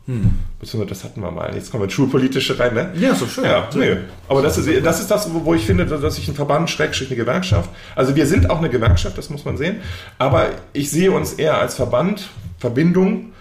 [0.07, 0.33] Hm.
[0.59, 1.53] Beziehungsweise das hatten wir mal.
[1.55, 2.91] Jetzt kommen wir ins Schulpolitische rein, ne?
[2.99, 3.45] Ja, so schön.
[3.45, 3.97] Ja, nee.
[4.27, 7.17] Aber das ist, das ist das, wo ich finde, dass ich ein Verband, Schrägstrich, eine
[7.17, 7.69] Gewerkschaft.
[7.95, 9.77] Also wir sind auch eine Gewerkschaft, das muss man sehen.
[10.19, 13.31] Aber ich sehe uns eher als Verband, Verbindung.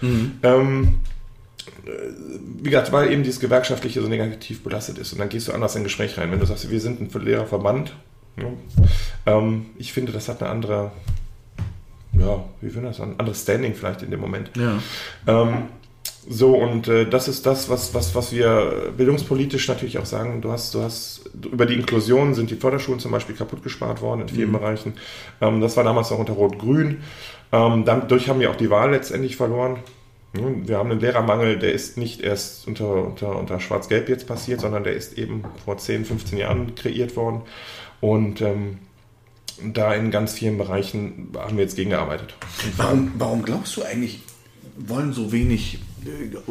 [0.42, 1.00] Ähm,
[1.84, 1.90] äh,
[2.62, 5.12] wie gesagt, weil eben dieses Gewerkschaftliche so negativ belastet ist.
[5.12, 6.30] Und dann gehst du anders in ein Gespräch rein.
[6.30, 7.94] Wenn du sagst, wir sind ein Lehrerverband,
[8.36, 8.46] ja,
[9.26, 10.92] ähm, ich finde, das hat eine andere,
[12.18, 14.50] ja, wie finde das, ein anderes Standing vielleicht in dem Moment.
[14.56, 14.78] Ja.
[15.26, 15.64] Ähm,
[16.28, 20.40] so, und äh, das ist das, was, was, was wir bildungspolitisch natürlich auch sagen.
[20.40, 24.22] Du hast, du hast, über die Inklusion sind die Förderschulen zum Beispiel kaputt gespart worden
[24.22, 24.94] in vielen Bereichen.
[25.40, 27.02] Ähm, das war damals noch unter Rot-Grün.
[27.52, 29.78] Ähm, dadurch haben wir auch die Wahl letztendlich verloren.
[30.32, 34.82] Wir haben einen Lehrermangel, der ist nicht erst unter, unter, unter Schwarz-Gelb jetzt passiert, sondern
[34.82, 37.42] der ist eben vor 10, 15 Jahren kreiert worden.
[38.00, 38.78] Und ähm,
[39.62, 42.34] da in ganz vielen Bereichen haben wir jetzt gegengearbeitet.
[42.76, 44.20] Warum, warum glaubst du eigentlich,
[44.76, 45.78] wollen so wenig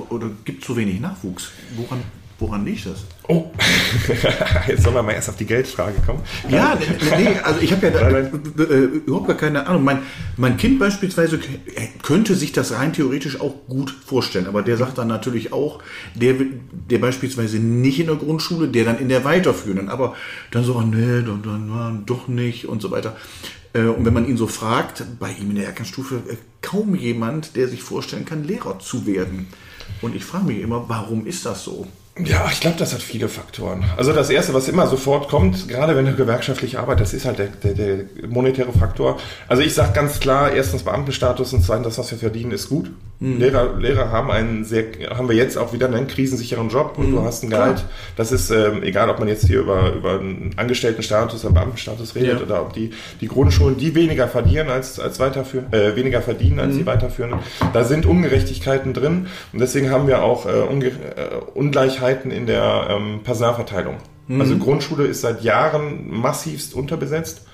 [0.10, 1.52] oder gibt so wenig Nachwuchs?
[1.76, 2.02] Woran,
[2.40, 3.06] woran liegt das?
[3.28, 3.52] Oh,
[4.68, 6.22] jetzt sollen wir mal erst auf die Geldfrage kommen.
[6.50, 6.78] Ja,
[7.18, 9.84] nee, also ich habe ja da, äh, äh, überhaupt gar keine Ahnung.
[9.84, 10.00] Mein,
[10.38, 14.98] mein Kind beispielsweise äh, könnte sich das rein theoretisch auch gut vorstellen, aber der sagt
[14.98, 15.82] dann natürlich auch,
[16.16, 16.36] der,
[16.90, 20.16] der beispielsweise nicht in der Grundschule, der dann in der weiterführenden, aber
[20.52, 23.16] dann so, oh, nee, dann, dann na, doch nicht und so weiter.
[23.74, 27.56] Äh, Und wenn man ihn so fragt, bei ihm in der Erkernstufe äh, kaum jemand,
[27.56, 29.48] der sich vorstellen kann, Lehrer zu werden.
[30.02, 31.88] Und ich frage mich immer, warum ist das so?
[32.24, 33.84] Ja, ich glaube, das hat viele Faktoren.
[33.98, 37.40] Also das Erste, was immer sofort kommt, gerade wenn du gewerkschaftlich arbeitest, das ist halt
[37.40, 39.18] der, der, der monetäre Faktor.
[39.48, 42.92] Also ich sage ganz klar, erstens Beamtenstatus und zweitens, das, was wir verdienen, ist gut.
[43.24, 47.22] Lehrer, Lehrer haben einen sehr, haben wir jetzt auch wieder einen krisensicheren Job und du
[47.22, 47.86] hast ein Gehalt.
[48.18, 52.40] Das ist ähm, egal, ob man jetzt hier über, über einen Angestelltenstatus oder Beamtenstatus redet
[52.40, 52.46] Ja.
[52.46, 56.76] oder ob die, die Grundschulen, die weniger verdienen als, als weiterführen, äh, weniger verdienen als
[56.76, 57.40] die weiterführenden.
[57.72, 60.92] Da sind Ungerechtigkeiten drin und deswegen haben wir auch äh, Unge äh,
[61.54, 63.96] Ungleichheiten in der ähm, Personalverteilung.
[64.40, 67.46] Also Grundschule ist seit Jahren massivst unterbesetzt.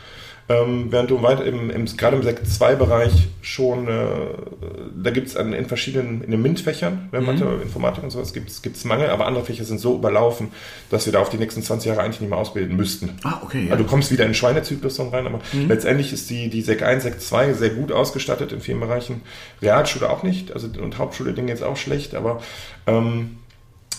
[0.51, 4.09] Ähm, während du weit im, im, gerade im Sekt 2-Bereich schon, äh,
[4.95, 8.83] da gibt es in verschiedenen, in den MINT-Fächern, ne, Mathe, Informatik und sowas, gibt es
[8.83, 10.47] Mangel, aber andere Fächer sind so überlaufen,
[10.89, 13.11] dass wir da auf die nächsten 20 Jahre eigentlich nicht mehr ausbilden müssten.
[13.23, 13.65] Ah, okay.
[13.65, 13.73] Ja.
[13.73, 17.03] Also du kommst wieder in Schweinezyklus dann rein, aber letztendlich ist die, die Sek 1,
[17.03, 19.21] Sek 2 sehr gut ausgestattet in vielen Bereichen.
[19.61, 22.41] Realschule auch nicht, also und Hauptschule Dinge jetzt auch schlecht, aber
[22.87, 23.37] ähm,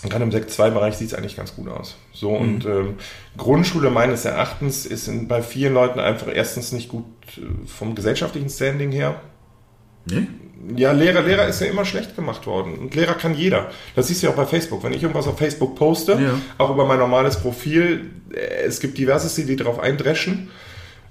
[0.08, 1.96] gerade im Sek 2 Bereich sieht es eigentlich ganz gut aus.
[2.12, 2.94] So und ähm,
[3.36, 7.04] Grundschule meines Erachtens ist in, bei vielen Leuten einfach erstens nicht gut
[7.36, 9.20] äh, vom gesellschaftlichen Standing her.
[10.06, 10.26] Nee?
[10.76, 12.78] Ja, Lehrer, Lehrer ist ja immer schlecht gemacht worden.
[12.78, 13.70] Und Lehrer kann jeder.
[13.96, 14.82] Das siehst du ja auch bei Facebook.
[14.84, 16.34] Wenn ich irgendwas auf Facebook poste, Ja.
[16.58, 20.50] auch über mein normales Profil, äh, es gibt diverseste, die darauf eindreschen.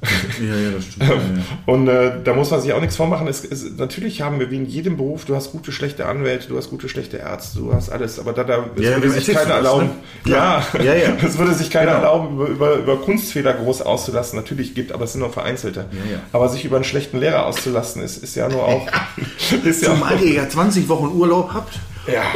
[0.01, 1.09] Ja, ja, das stimmt.
[1.09, 1.17] Ja.
[1.65, 3.27] Und äh, da muss man sich auch nichts vormachen.
[3.27, 6.57] Es, es, natürlich haben wir wie in jedem Beruf, du hast gute, schlechte Anwälte, du
[6.57, 9.55] hast gute, schlechte Ärzte, du hast alles, aber da, da Ja, würde sich keiner das,
[9.57, 9.89] erlauben.
[10.23, 10.31] ne?
[10.31, 10.63] Ja.
[10.81, 11.09] Ja, ja.
[11.25, 11.97] es würde sich keiner Genau.
[12.05, 14.37] erlauben, über, über, über Kunstfehler groß auszulassen.
[14.39, 15.85] Natürlich gibt, aber es sind nur vereinzelte.
[16.31, 18.87] Aber sich über einen schlechten Lehrer auszulassen, ist, ist ja nur auch.
[19.65, 21.77] ist ja Zumal ihr ja 20 Wochen Urlaub habt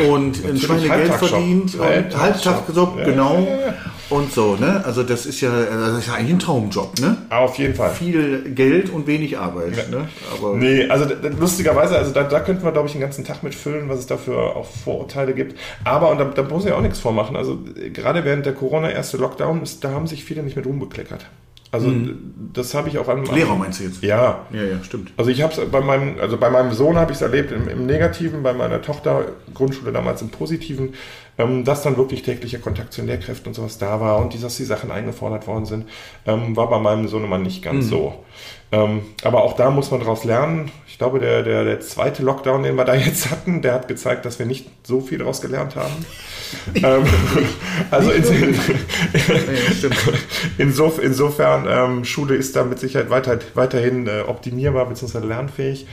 [0.09, 0.57] und ein.
[0.57, 2.55] Schweinegeld verdient und Halbtagsjob.
[2.55, 3.47] Halbtagsjob, Ja, genau.
[4.13, 4.23] Ja, ja.
[4.23, 4.81] Und so, ne?
[4.85, 7.17] Also das ist ja, das ist ja eigentlich ein Traumjob, ne?
[7.29, 7.91] auf jeden Fall.
[7.91, 10.07] Viel Geld und wenig Arbeit, ne?
[10.33, 11.05] Aber Nee, also
[11.39, 14.05] lustigerweise, also da, da könnten wir, glaube ich, den ganzen Tag mit füllen, was es
[14.07, 15.57] dafür auch Vorurteile gibt.
[15.83, 18.89] Aber, und da, da muss ich auch nichts vormachen, also äh, gerade während der Corona
[18.89, 21.25] erste Lockdown ist, da haben sich viele nicht mit rumbekleckert.
[21.71, 22.13] Also d-
[22.53, 23.25] das habe ich auch an...
[23.25, 24.03] Lehrer meinst du jetzt?
[24.03, 24.45] Ja.
[24.53, 25.11] Ja, ja, stimmt.
[25.17, 27.67] Also ich habe es bei meinem, also bei meinem Sohn habe ich es erlebt im,
[27.67, 30.93] im Negativen, bei meiner Tochter Grundschule damals im Positiven,
[31.37, 34.39] ähm, dass dann wirklich täglicher Kontakt zu den Lehrkräften und sowas da war und die,
[34.39, 35.89] dass die Sachen eingefordert worden sind,
[36.25, 38.13] ähm, war bei meinem Sohnemann nicht ganz so.
[38.71, 40.71] Ähm, aber auch da muss man daraus lernen.
[40.87, 44.25] Ich glaube, der, der, der zweite Lockdown, den wir da jetzt hatten, der hat gezeigt,
[44.25, 45.93] dass wir nicht so viel daraus gelernt haben.
[46.75, 47.05] ähm,
[47.91, 48.55] also in.
[50.57, 55.19] Insof insofern, ähm, Schule ist da mit Sicherheit weiter, weiterhin äh, optimierbar bzw.
[55.19, 55.85] lernfähig.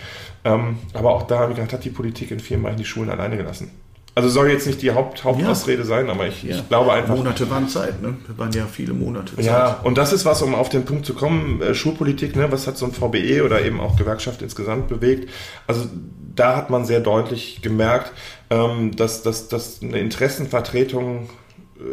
[0.44, 3.36] Ähm, aber auch da, wie gesagt, hat die Politik in vielen Bereichen die Schulen alleine
[3.36, 3.70] gelassen.
[4.14, 7.14] Also soll jetzt nicht die Haupt, Hauptausrede sein, aber ich, ich glaube einfach.
[7.14, 8.16] Monate waren Zeit, ne?
[8.26, 9.44] Das waren ja viele Monate Zeit.
[9.44, 12.66] Ja, und das ist was, um auf den Punkt zu kommen, äh, Schulpolitik, ne, was
[12.66, 15.30] hat so ein VBE oder eben auch Gewerkschaft insgesamt bewegt?
[15.66, 15.86] Also
[16.34, 18.12] da hat man sehr deutlich gemerkt,
[18.50, 21.28] ähm, dass, dass, dass eine Interessenvertretung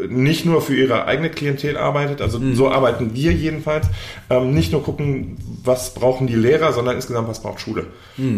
[0.09, 3.87] nicht nur für ihre eigene Klientel arbeitet, also so arbeiten wir jedenfalls,
[4.29, 7.87] ähm, nicht nur gucken, was brauchen die Lehrer, sondern insgesamt, was braucht Schule.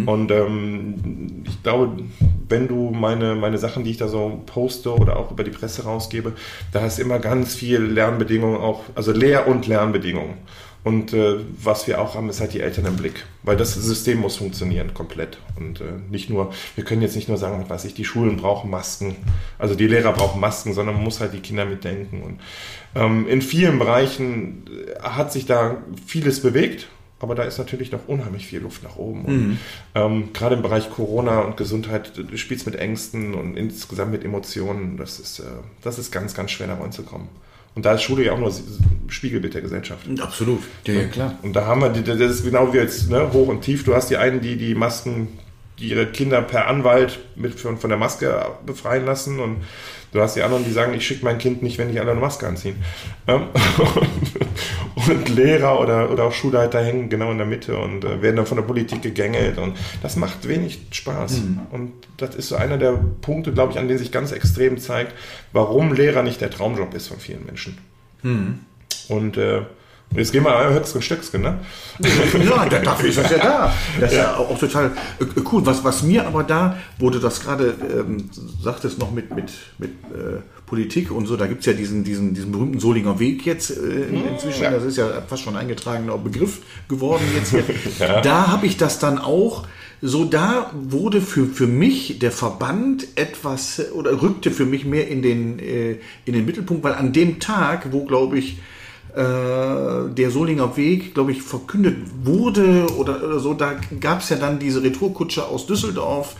[0.05, 2.03] Und ähm, ich glaube,
[2.47, 5.83] wenn du meine, meine Sachen, die ich da so poste oder auch über die Presse
[5.83, 6.33] rausgebe,
[6.71, 10.35] da ist immer ganz viel Lernbedingungen auch, also Lehr- und Lernbedingungen.
[10.89, 13.23] Und äh, was wir auch haben, ist halt die Eltern im Blick.
[13.43, 15.37] Weil das System muss funktionieren komplett.
[15.55, 18.37] Und äh, nicht nur, wir können jetzt nicht nur sagen, was weiß ich, die Schulen
[18.37, 19.15] brauchen Masken,
[19.59, 22.23] also die Lehrer brauchen Masken, sondern man muss halt die Kinder mitdenken.
[22.23, 22.39] Und
[22.99, 26.87] ähm, in vielen Bereichen äh, hat sich da vieles bewegt.
[27.19, 29.25] Aber da ist natürlich noch unheimlich viel Luft nach oben.
[29.25, 29.59] Und,
[29.93, 34.97] ähm, gerade im Bereich Corona und Gesundheit, du spielst mit Ängsten und insgesamt mit Emotionen.
[34.97, 35.43] Das ist, äh,
[35.83, 37.27] das ist ganz, ganz schwer da reinzukommen.
[37.79, 38.53] Und da ist Schule ja auch nur
[39.07, 40.05] Spiegelbild der Gesellschaft.
[40.19, 40.61] Absolut.
[40.85, 41.39] Ja, ja, klar.
[41.43, 43.85] Und da haben wir, die- das ist genau wie jetzt ne, hoch und tief.
[43.85, 45.29] Du hast die einen, die die Masken,
[45.79, 49.61] die ihre Kinder per Anwalt mit von, von der Maske befreien lassen und
[50.11, 52.19] du hast die anderen, die sagen, ich schicke mein Kind nicht, wenn nicht alle eine
[52.19, 52.75] Maske anziehen.
[53.27, 53.43] Ähm,
[54.95, 58.37] und, und Lehrer oder, oder auch Schulleiter hängen genau in der Mitte und äh, werden
[58.37, 61.41] dann von der Politik gegängelt und das macht wenig Spaß.
[61.71, 65.13] Und das ist so einer der Punkte, glaube ich, an denen sich ganz extrem zeigt,
[65.53, 67.77] warum Lehrer nicht der Traumjob ist von vielen Menschen.
[69.09, 69.61] Und äh,
[70.15, 71.59] jetzt gehen wir einmal Höchstgen Stöcksken, ne?
[72.49, 73.73] Ja, da- dafür ist das ja da.
[73.99, 75.65] Das ist ja auch, auch total äh, cool.
[75.65, 78.29] Was, was mir aber da, wo du das gerade ähm,
[78.61, 82.51] sagtest, noch mit, mit, mit äh, Politik und so, da gibt's ja diesen, diesen, diesen
[82.51, 84.63] berühmten Solinger Weg jetzt äh, in- inzwischen.
[84.63, 84.71] Ja.
[84.71, 87.63] Das ist ja fast schon ein eingetragener Begriff geworden jetzt hier.
[88.23, 89.67] Da habe ich das dann auch.
[90.01, 95.09] So, da wurde für, für mich der Verband etwas äh, oder rückte für mich mehr
[95.09, 98.57] in den, äh, in den Mittelpunkt, weil an dem Tag, wo, glaube ich, äh,
[99.15, 104.59] der Solinger Weg, glaube ich, verkündet wurde oder, oder so, da gab es ja dann
[104.59, 106.35] diese Retourkutsche aus Düsseldorf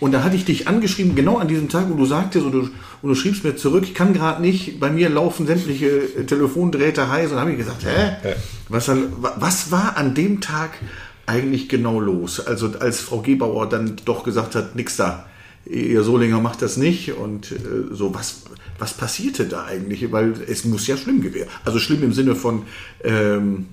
[0.00, 2.60] und da hatte ich dich angeschrieben, genau an diesem Tag, wo du sagtest und du,
[2.60, 7.10] und du schriebst mir zurück, ich kann gerade nicht, bei mir laufen sämtliche äh, Telefondrähte
[7.10, 8.34] heiß und habe ich gesagt, hä?
[8.70, 10.70] Was, was war an dem Tag
[11.26, 12.40] eigentlich genau los?
[12.40, 15.26] Also als Frau Gebauer dann doch gesagt hat, nix da,
[15.66, 17.58] ihr Solinger macht das nicht und äh,
[17.90, 18.42] so, was,
[18.78, 20.10] was passierte da eigentlich?
[20.12, 21.48] Weil es muss ja schlimm gewesen.
[21.64, 22.64] Also schlimm im Sinne von,
[23.02, 23.66] ähm,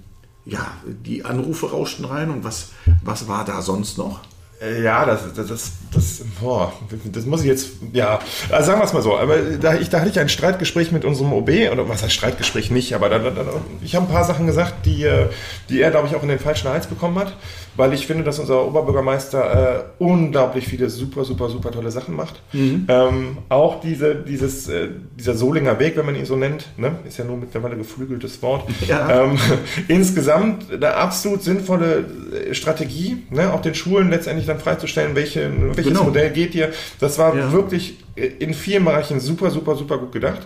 [0.45, 2.71] ja, die Anrufe rauschten rein und was,
[3.04, 4.21] was war da sonst noch?
[4.62, 6.71] Äh, Ja, das, das, das, das, boah,
[7.12, 8.19] das muss ich jetzt, ja,
[8.50, 11.04] also sagen wir es mal so, aber da, ich, da hatte ich ein Streitgespräch mit
[11.04, 13.43] unserem OB, oder was heißt Streitgespräch nicht, aber da, da, da,
[13.84, 15.28] ich habe ein paar Sachen gesagt, die, äh,
[15.69, 17.36] die er, glaube ich, auch in den falschen Hals bekommen hat,
[17.76, 22.41] weil ich finde, dass unser Oberbürgermeister äh, unglaublich viele super, super, super tolle Sachen macht.
[22.54, 27.17] Ähm, auch diese, dieses, äh, dieser Solinger Weg, wenn man ihn so nennt, ne, ist
[27.17, 28.67] ja nur mittlerweile geflügeltes Wort.
[28.88, 29.24] Ja.
[29.24, 29.38] Ähm,
[29.88, 32.04] insgesamt eine absolut sinnvolle
[32.50, 36.04] äh, Strategie, ne, auch den Schulen letztendlich dann freizustellen, welche, welches Genau.
[36.06, 36.72] Modell geht ihr.
[37.00, 37.52] Das war Ja.
[37.52, 40.46] wirklich in vielen Bereichen super, super, super gut gedacht.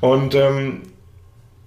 [0.00, 0.82] Und ähm,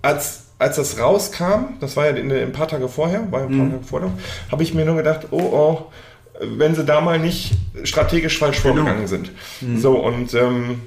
[0.01, 3.57] als, als das rauskam, das war ja in, ein paar Tage vorher, war ja ein
[3.57, 4.11] paar Tage vorher,
[4.51, 5.85] habe ich mir nur gedacht, oh, oh,
[6.41, 9.31] wenn sie da mal nicht strategisch falsch vorgegangen sind.
[9.77, 10.81] So, und ähm,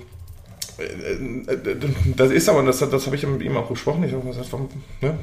[0.78, 1.76] äh, äh,
[2.16, 4.02] das ist aber, das, das habe ich mit ihm auch besprochen.
[4.04, 4.68] Ich habe gesagt, warum,
[5.02, 5.18] ne?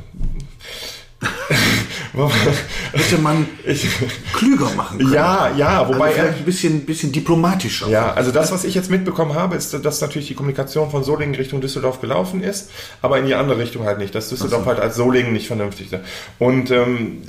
[2.91, 3.87] Hätte man ich,
[4.33, 5.13] klüger machen können.
[5.13, 7.87] ja, ja, also wobei vielleicht ein bisschen, bisschen diplomatischer.
[7.87, 11.35] Ja, also das, was ich jetzt mitbekommen habe, ist, dass natürlich die Kommunikation von Solingen
[11.35, 14.13] Richtung Düsseldorf gelaufen ist, aber in die andere Richtung halt nicht.
[14.15, 16.01] Dass Düsseldorf halt als Solingen nicht vernünftig ist.
[16.39, 17.21] Und ähm,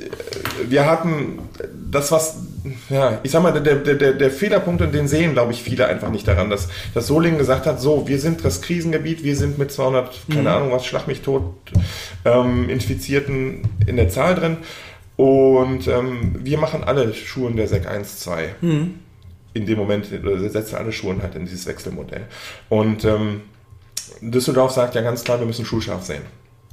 [0.69, 1.39] wir hatten
[1.91, 2.37] das, was,
[2.89, 5.87] ja, ich sag mal, der, der, der, der Fehlerpunkt, und den sehen, glaube ich, viele
[5.87, 9.59] einfach nicht daran, dass, dass Solingen gesagt hat, so, wir sind das Krisengebiet, wir sind
[9.59, 11.45] mit 200, keine Ahnung was, schlag mich tot,
[12.25, 14.59] ähm, Infizierten in der Zahl drin.
[15.17, 18.55] Und ähm, wir machen alle Schulen der SEC 1, 2
[19.53, 22.27] in dem Moment setzen alle Schulen halt in dieses Wechselmodell.
[22.69, 23.43] Und ähm,
[24.21, 26.23] Düsseldorf sagt ja ganz klar, wir müssen schulscharf sehen.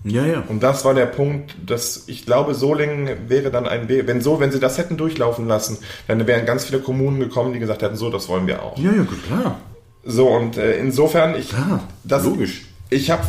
[0.04, 0.26] Ja.
[0.26, 0.44] ja.
[0.48, 4.40] Und das war der Punkt, dass ich glaube, Solingen wäre dann ein Weg, wenn so,
[4.40, 7.96] wenn sie das hätten durchlaufen lassen, dann wären ganz viele Kommunen gekommen, die gesagt hätten,
[7.96, 8.78] so, das wollen wir auch.
[8.78, 9.60] Ja, ja, gut, klar.
[10.04, 12.66] So, und äh, insofern, ich, Klar, das, logisch.
[12.90, 13.24] ich habe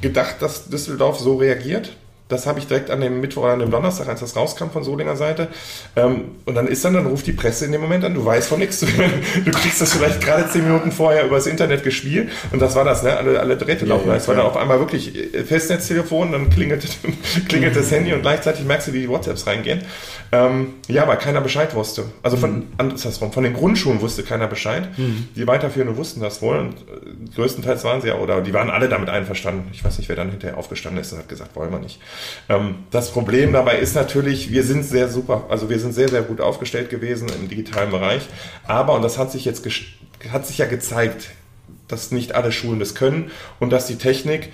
[0.00, 1.96] gedacht, dass Düsseldorf so reagiert.
[2.32, 4.82] Das habe ich direkt an dem Mittwoch oder an dem Donnerstag, als das rauskam von
[4.82, 5.48] Solinger Seite.
[5.96, 8.48] Ähm, und dann ist dann, dann ruft die Presse in dem Moment an, du weißt
[8.48, 8.84] von nichts.
[9.44, 12.30] Du kriegst das vielleicht gerade zehn Minuten vorher übers Internet gespielt.
[12.52, 13.16] Und das war das, ne?
[13.16, 14.08] Alle, alle Drähte laufen.
[14.08, 16.86] ja, es war dann auf einmal wirklich äh, Festnetztelefon, dann klingelt,
[17.48, 19.82] klingelt das Handy und gleichzeitig merkst du, wie die WhatsApps reingehen.
[20.32, 22.04] Ähm, ja, weil keiner Bescheid wusste.
[22.22, 24.88] Also von, andersherum, von den Grundschulen wusste keiner Bescheid.
[25.36, 28.88] Die Weiterführenden wussten das wohl und äh, größtenteils waren sie ja, oder die waren alle
[28.88, 29.68] damit einverstanden.
[29.72, 32.00] Ich weiß nicht, wer dann hinterher aufgestanden ist und hat gesagt, wollen wir nicht.
[32.48, 36.22] Ähm, das Problem dabei ist natürlich, wir sind sehr super, also wir sind sehr, sehr
[36.22, 38.22] gut aufgestellt gewesen im digitalen Bereich.
[38.66, 39.66] Aber, und das hat sich jetzt,
[40.30, 41.30] hat sich ja gezeigt,
[41.88, 43.30] dass nicht alle Schulen das können
[43.60, 44.50] und dass die Technik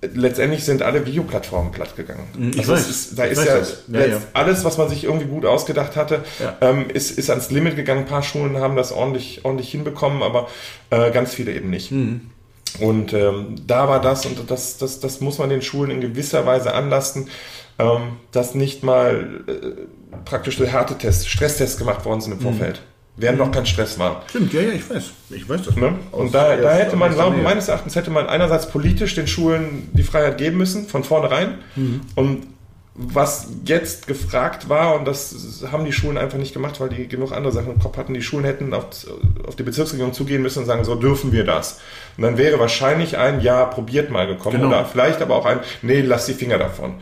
[0.00, 2.28] letztendlich sind alle Videoplattformen platt gegangen.
[2.36, 2.88] Mhm, ich also weiß.
[2.88, 3.56] ist, da ist ja.
[4.00, 4.20] Ja, ja.
[4.32, 6.56] alles, was man sich irgendwie gut ausgedacht hatte, Ja.
[6.60, 8.00] ähm, ist, ist ans Limit gegangen.
[8.02, 10.48] Ein paar Schulen haben das ordentlich, ordentlich hinbekommen, aber
[10.90, 11.90] äh, ganz viele eben nicht.
[11.90, 12.30] Mhm.
[12.80, 16.46] Und ähm, da war das und das, das, das muss man den Schulen in gewisser
[16.46, 17.28] Weise anlasten,
[17.78, 22.80] ähm, dass nicht mal äh, praktisch so Härtetests, Stresstests gemacht worden sind im Vorfeld.
[23.16, 24.22] Während noch kein Stress war.
[24.28, 25.10] Stimmt, ja, ja, ich weiß.
[25.30, 25.74] Ich weiß das.
[25.74, 25.92] Ne?
[26.12, 27.42] Und da, da hätte man, aus der glaub, Nähe.
[27.42, 31.58] meines Erachtens hätte man einerseits politisch den Schulen die Freiheit geben müssen, von vornherein.
[31.74, 32.02] Mhm.
[32.14, 32.46] Und
[33.00, 37.30] was jetzt gefragt war, und das haben die Schulen einfach nicht gemacht, weil die genug
[37.30, 38.86] andere Sachen im Kopf hatten, die Schulen hätten auf,
[39.46, 41.80] auf die Bezirksregierung zugehen müssen und sagen, so dürfen wir das.
[42.16, 44.56] Und dann wäre wahrscheinlich ein Ja, probiert mal gekommen.
[44.56, 44.68] Genau.
[44.68, 46.94] Oder vielleicht aber auch ein Nee, lass die Finger davon.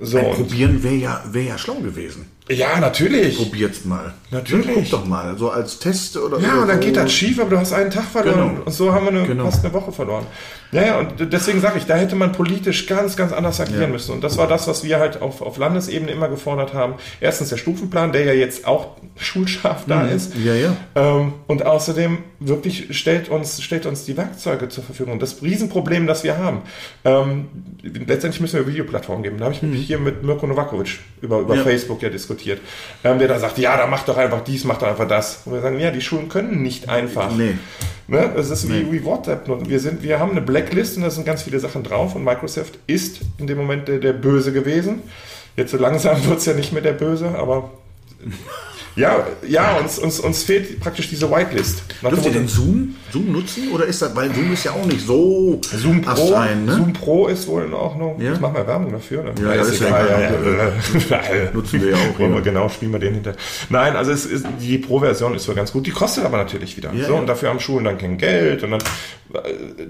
[0.00, 2.28] So, Ein Probieren wäre ja, wär ja schlau gewesen.
[2.50, 3.36] Ja, natürlich.
[3.38, 4.14] Probiert's mal.
[4.30, 4.66] Natürlich.
[4.74, 6.86] Guck doch mal, so als Test oder Ja, oder und dann so.
[6.86, 8.62] geht das schief, aber du hast einen Tag verloren Genau.
[8.64, 9.44] und so haben wir eine, Genau.
[9.44, 10.26] fast eine Woche verloren.
[10.72, 13.86] Ja, ja, und deswegen sage ich, da hätte man politisch ganz, ganz anders agieren Ja.
[13.88, 14.12] müssen.
[14.12, 16.94] Und das war das, was wir halt auf, auf Landesebene immer gefordert haben.
[17.20, 20.32] Erstens der Stufenplan, der ja jetzt auch schulscharf da ist.
[20.42, 20.74] Ja, ja.
[20.94, 25.18] Ähm, und außerdem wirklich stellt uns, stellt uns die Werkzeuge zur Verfügung.
[25.18, 26.62] Das Riesenproblem, das wir haben.
[27.04, 27.48] Ähm,
[27.82, 29.36] letztendlich müssen wir Videoplattformen geben.
[29.38, 31.58] Da habe ich mich hier mit Mirko Novakovic über, über Mhm.
[31.60, 31.64] Ja.
[31.64, 32.31] Facebook ja diskutiert.
[33.04, 35.42] Ähm, der da sagt, ja, da macht doch einfach dies, macht doch einfach das.
[35.44, 37.30] Und wir sagen, ja, die Schulen können nicht einfach.
[37.34, 37.58] Nee.
[38.08, 38.30] Ne?
[38.36, 38.86] Es ist wie, Nee.
[38.90, 39.48] wie WhatsApp.
[39.48, 42.14] Und Wir, sind, wir haben eine Blacklist und da sind ganz viele Sachen drauf.
[42.14, 45.02] Und Microsoft ist in dem Moment der, der Böse gewesen.
[45.56, 47.70] Jetzt so langsam wird es ja nicht mehr der Böse, aber
[48.96, 51.82] ja, ja uns, uns, uns fehlt praktisch diese Whitelist.
[52.02, 53.70] Dürft ihr denn Zoom, Zoom nutzen?
[53.72, 56.76] Oder ist das, weil Zoom ist ja auch nicht so Zoom Pro, astrein, ne?
[56.76, 58.20] Zoom Pro ist wohl in Ordnung.
[58.20, 58.32] Ja?
[58.34, 59.22] Ich mache mal Werbung dafür.
[59.22, 59.32] Ne?
[59.40, 60.72] Ja, ja, ist ja egal.
[61.10, 61.50] ja.
[61.54, 62.34] Nutzen wir ja auch, ja.
[62.34, 63.34] wir genau, spielen wir den hinter.
[63.68, 65.86] Nein, also es ist, die Pro-Version ist wohl ganz gut.
[65.86, 66.92] Die kostet aber natürlich wieder.
[66.92, 67.20] Ja, so, ja.
[67.20, 68.62] und dafür haben Schulen dann kein Geld.
[68.62, 68.82] Und dann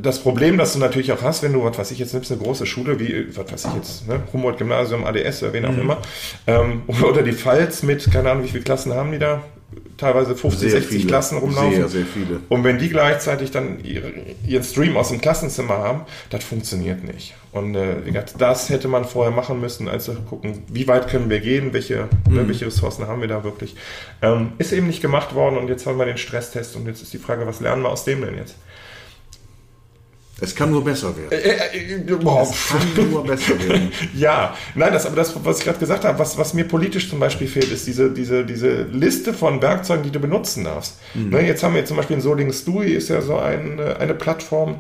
[0.01, 2.41] das Problem, das du natürlich auch hast, wenn du, was weiß ich, jetzt nimmst eine
[2.41, 4.21] große Schule, wie, was weiß ich jetzt, ne?
[4.33, 5.69] Humboldt-Gymnasium, ADS oder wen Mhm.
[5.71, 5.99] auch immer,
[6.47, 9.43] ähm, oder die Pfalz mit, keine Ahnung, wie viele Klassen haben die da?
[9.97, 11.09] Teilweise 50, Sehr 60 viele.
[11.09, 11.73] Klassen rumlaufen.
[11.75, 12.41] Sehr, sehr viele.
[12.51, 14.13] Und wenn die gleichzeitig dann ihre,
[14.47, 17.35] ihren Stream aus dem Klassenzimmer haben, das funktioniert nicht.
[17.53, 21.09] Und äh, wie gesagt, das hätte man vorher machen müssen, als zu gucken, wie weit
[21.09, 22.35] können wir gehen, welche, Mhm.
[22.37, 23.77] ne, welche Ressourcen haben wir da wirklich.
[24.21, 27.13] Ähm, ist eben nicht gemacht worden und jetzt haben wir den Stresstest und jetzt ist
[27.15, 28.57] die Frage, was lernen wir aus dem denn jetzt?
[30.41, 31.31] Es kann nur besser werden.
[31.31, 33.93] Äh, äh, boah, Es kann nur besser werden.
[34.17, 37.21] Ja, nein, das, aber das, was ich gerade gesagt habe, was, was mir politisch zum
[37.21, 40.99] Beispiel fehlt, ist diese, diese, diese Liste von Werkzeugen, die du benutzen darfst.
[41.15, 44.15] Ne, jetzt haben wir zum Beispiel in Solingen Stui, ist ja so ein, äh, eine
[44.15, 44.77] Plattform,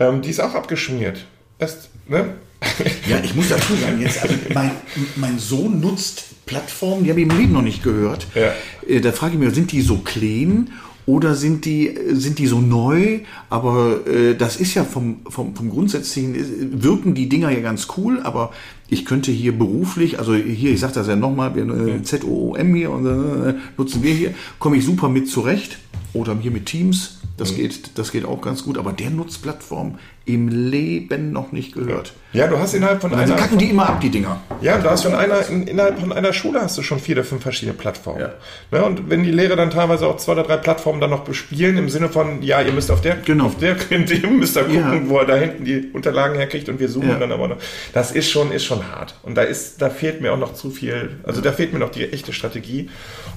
[0.00, 1.24] ähm, die ist auch abgeschmiert.
[1.58, 2.34] Erst, ne?
[3.08, 4.72] Ja, ich muss dazu sagen, jetzt, also mein,
[5.16, 8.26] mein Sohn nutzt Plattformen, die habe ich im Leben noch nicht gehört.
[8.34, 8.52] Ja.
[8.86, 10.70] Äh, Da frage ich mich, sind die so clean
[11.06, 13.20] oder sind die, sind die so neu?
[13.48, 18.20] Aber äh, das ist ja vom, vom, vom Grundsätzlichen, wirken die Dinger ja ganz cool,
[18.22, 18.52] aber
[18.88, 22.90] ich könnte hier beruflich, also hier, ich sage das ja nochmal, wir äh, ZOOM hier
[22.90, 25.78] und äh, nutzen wir hier, komme ich super mit zurecht.
[26.12, 29.98] Oder hier mit Teams, das, geht, das geht auch ganz gut, aber der nutzt Plattform
[30.26, 32.12] im Leben noch nicht gehört.
[32.32, 33.40] Ja, du hast innerhalb von Also einer.
[33.40, 34.40] kacken die immer ab, die Dinger.
[34.60, 37.24] Ja, du hast von einer, in, innerhalb von einer Schule hast du schon vier oder
[37.24, 38.20] fünf verschiedene Plattformen.
[38.20, 38.32] Ja.
[38.72, 41.78] Ne, und wenn die Lehrer dann teilweise auch zwei oder drei Plattformen dann noch bespielen,
[41.78, 43.46] im Sinne von, ja, ihr müsst auf der, Genau.
[43.46, 45.08] auf der, in dem müsst ihr gucken, Ja.
[45.08, 47.18] wo er da hinten die Unterlagen herkriegt und wir suchen Ja.
[47.18, 47.56] dann aber noch.
[47.94, 49.14] Das ist schon, ist schon hart.
[49.22, 51.90] Und da ist, da fehlt mir auch noch zu viel, also da fehlt mir noch
[51.90, 52.90] die echte Strategie.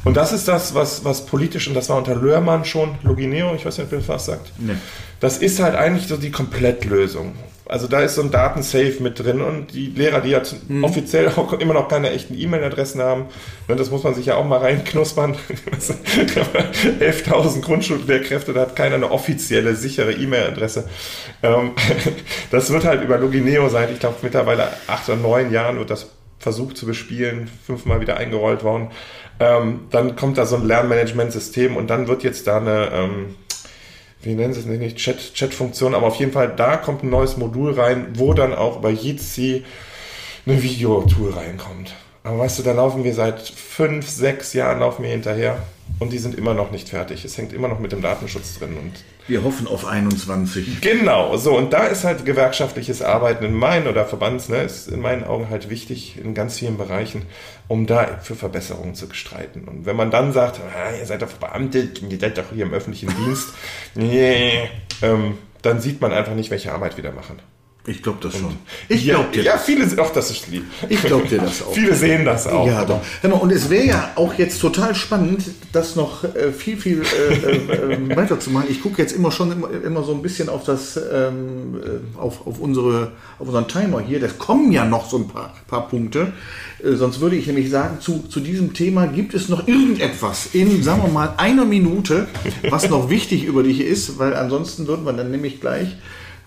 [0.04, 3.65] Und das ist das, was, was politisch, und das war unter Löhrmann schon, Logineo, ich
[3.65, 4.52] weiß nicht, wer das was sagt.
[4.58, 4.73] Nee.
[5.19, 7.34] Das ist halt eigentlich so die Komplettlösung.
[7.67, 10.84] Also da ist so ein Datensafe mit drin und die Lehrer, die jetzt Mhm.
[10.84, 13.25] offiziell auch immer noch keine echten E-Mail-Adressen haben,
[13.67, 15.36] ne, das muss man sich ja auch mal reinknuspern.
[16.99, 20.86] 11.000 Grundschullehrkräfte, da hat keiner eine offizielle, sichere E-Mail-Adresse.
[21.43, 21.71] Ähm,
[22.51, 26.08] das wird halt über Logineo seit, ich glaube, mittlerweile acht oder neun Jahren wird das
[26.39, 28.89] versucht zu bespielen, fünfmal wieder eingerollt worden.
[29.39, 33.36] Ähm, dann kommt da so ein Lernmanagementsystem und dann wird jetzt da eine, ähm,
[34.21, 37.38] wie nennen sie es nicht, Chat, Chat-Funktion, aber auf jeden Fall, da kommt ein neues
[37.38, 39.63] Modul rein, wo dann auch über Jitsi
[40.45, 41.93] eine Videotool reinkommt.
[42.23, 45.58] Aber weißt du, da laufen wir seit fünf, sechs Jahren laufen wir hinterher
[45.99, 47.23] und die sind immer noch nicht fertig.
[47.25, 48.91] Es hängt immer noch mit dem Datenschutz drin und
[49.27, 50.82] Wir hoffen auf 21.
[50.82, 54.99] Genau, so und da ist halt gewerkschaftliches Arbeiten in meinen oder Verbands, ne, ist in
[54.99, 57.23] meinen Augen halt wichtig in ganz vielen Bereichen,
[57.67, 59.67] um da für Verbesserungen zu streiten.
[59.67, 62.73] Und wenn man dann sagt, ah, ihr seid doch verbeamtet, ihr seid doch hier im
[62.73, 63.50] öffentlichen Dienst,
[63.96, 64.69] nee,
[65.02, 67.39] ähm, dann sieht man einfach nicht, welche Arbeit wir da machen.
[67.88, 68.58] Ich glaube das schon.
[68.90, 69.63] Ich ja, glaube dir ja, das.
[69.63, 70.65] viele, auch das ist lieb.
[70.90, 71.73] Ich glaube dir das auch.
[71.73, 72.67] Viele sehen das auch.
[72.67, 73.00] Ja, doch.
[73.21, 77.02] Hör mal, und es wäre ja auch jetzt total spannend, das noch äh, viel, viel
[77.02, 78.69] äh, äh, äh, weiterzumachen.
[78.69, 82.46] Ich gucke jetzt immer schon immer, immer so ein bisschen auf das, ähm, äh, auf,
[82.46, 84.19] auf, unsere, auf unseren Timer hier.
[84.19, 86.34] Das kommen ja noch so ein paar, paar Punkte.
[86.84, 90.84] Äh, sonst würde ich nämlich sagen, zu, zu diesem Thema gibt es noch irgendetwas in,
[90.84, 92.27] sagen wir mal, einer Minute,
[92.69, 95.96] was noch wichtig über dich ist, weil ansonsten würden wir dann nämlich gleich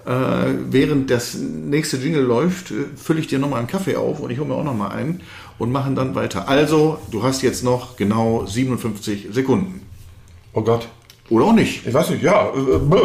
[0.05, 4.30] äh, während das nächste Jingle läuft, äh, fülle ich dir nochmal einen Kaffee auf und
[4.30, 5.20] ich hole mir auch nochmal einen
[5.59, 6.48] und machen dann weiter.
[6.48, 9.82] Also, du hast jetzt noch genau 57 Sekunden.
[10.53, 10.88] Oh Gott.
[11.30, 11.86] Oder auch nicht.
[11.86, 12.48] Ich weiß nicht, ja.
[12.48, 12.96] Äh, bäh.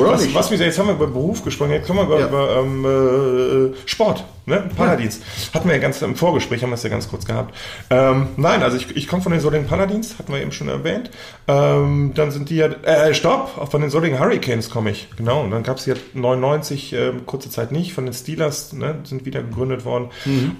[0.00, 0.34] Oder was, nicht?
[0.34, 2.26] was jetzt haben wir über Beruf gesprochen, jetzt kommen wir über, Ja.
[2.26, 4.68] über ähm, äh, Sport, ne?
[4.76, 5.20] Paladins.
[5.52, 7.54] Hatten wir ja ganz im Vorgespräch, haben wir es ja ganz kurz gehabt.
[7.90, 11.10] Ähm, nein, also ich, ich komme von den Solingen Paladins, hatten wir eben schon erwähnt.
[11.46, 15.42] Ähm, dann sind die ja, äh, stopp, von den Solingen Hurricanes komme ich, genau.
[15.42, 18.96] Und dann gab es ja 99, ähm, kurze Zeit nicht, von den Steelers, ne?
[19.04, 20.08] sind wieder gegründet worden.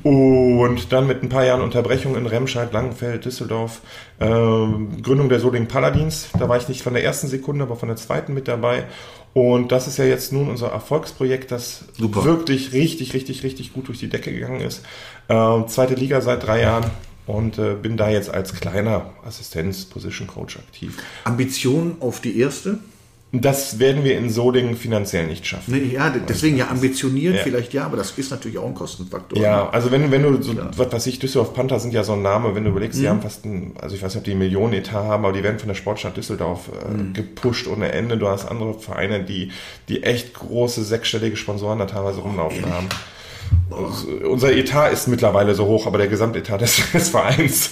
[0.03, 3.81] Und dann mit ein paar Jahren Unterbrechung in Remscheid, Langenfeld, Düsseldorf,
[4.23, 6.29] ähm, Gründung der Solingen Paladins.
[6.39, 8.85] Da war ich nicht von der ersten Sekunde, aber von der zweiten mit dabei.
[9.35, 12.25] Und das ist ja jetzt nun unser Erfolgsprojekt, das Super.
[12.25, 14.83] wirklich richtig, richtig, richtig gut durch die Decke gegangen ist.
[15.29, 16.85] Ähm, zweite Liga seit drei Jahren
[17.27, 20.99] und äh, bin da jetzt als kleiner Assistenz, Position Coach aktiv.
[21.25, 22.79] Ambition auf die erste?
[23.35, 25.73] Das werden wir in Solingen finanziell nicht schaffen.
[25.75, 27.43] Nee, ja, deswegen ja ambitioniert, Ja.
[27.43, 29.39] vielleicht ja, aber das ist natürlich auch ein Kostenfaktor.
[29.39, 32.21] Ja, also wenn, wenn du, so, was weiß ich, Düsseldorf Panther sind ja so ein
[32.21, 33.03] Name, wenn du überlegst, Mhm.
[33.03, 35.33] die haben fast ein, also ich weiß nicht, ob die einen Millionen Etat haben, aber
[35.33, 37.13] die werden von der Sportstadt Düsseldorf äh, Mhm.
[37.15, 38.19] gepusht ohne Ende.
[38.19, 39.51] Du hast andere Vereine, die,
[39.89, 42.89] die echt große sechsstellige Sponsoren da teilweise rumlaufen haben.
[43.71, 47.71] Also, unser Etat ist mittlerweile so hoch, aber der Gesamtetat des, des Vereins.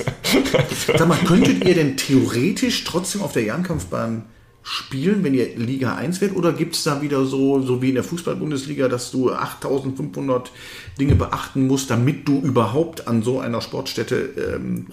[0.97, 4.23] Sag mal, könntet ihr denn theoretisch trotzdem auf der Jernkampfbahn
[4.63, 6.37] spielen, wenn ihr Liga 1 werdet?
[6.37, 10.51] Oder gibt es da wieder so, so wie in der Fußball-Bundesliga, dass du 8500
[10.99, 14.87] Dinge beachten musst, damit du überhaupt an so einer Sportstätte ähm,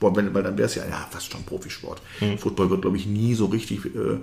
[0.00, 2.00] Profisport, weil, weil dann wäre es ja, ja fast schon Profisport.
[2.38, 4.18] Football wird, glaube ich, nie so richtig äh,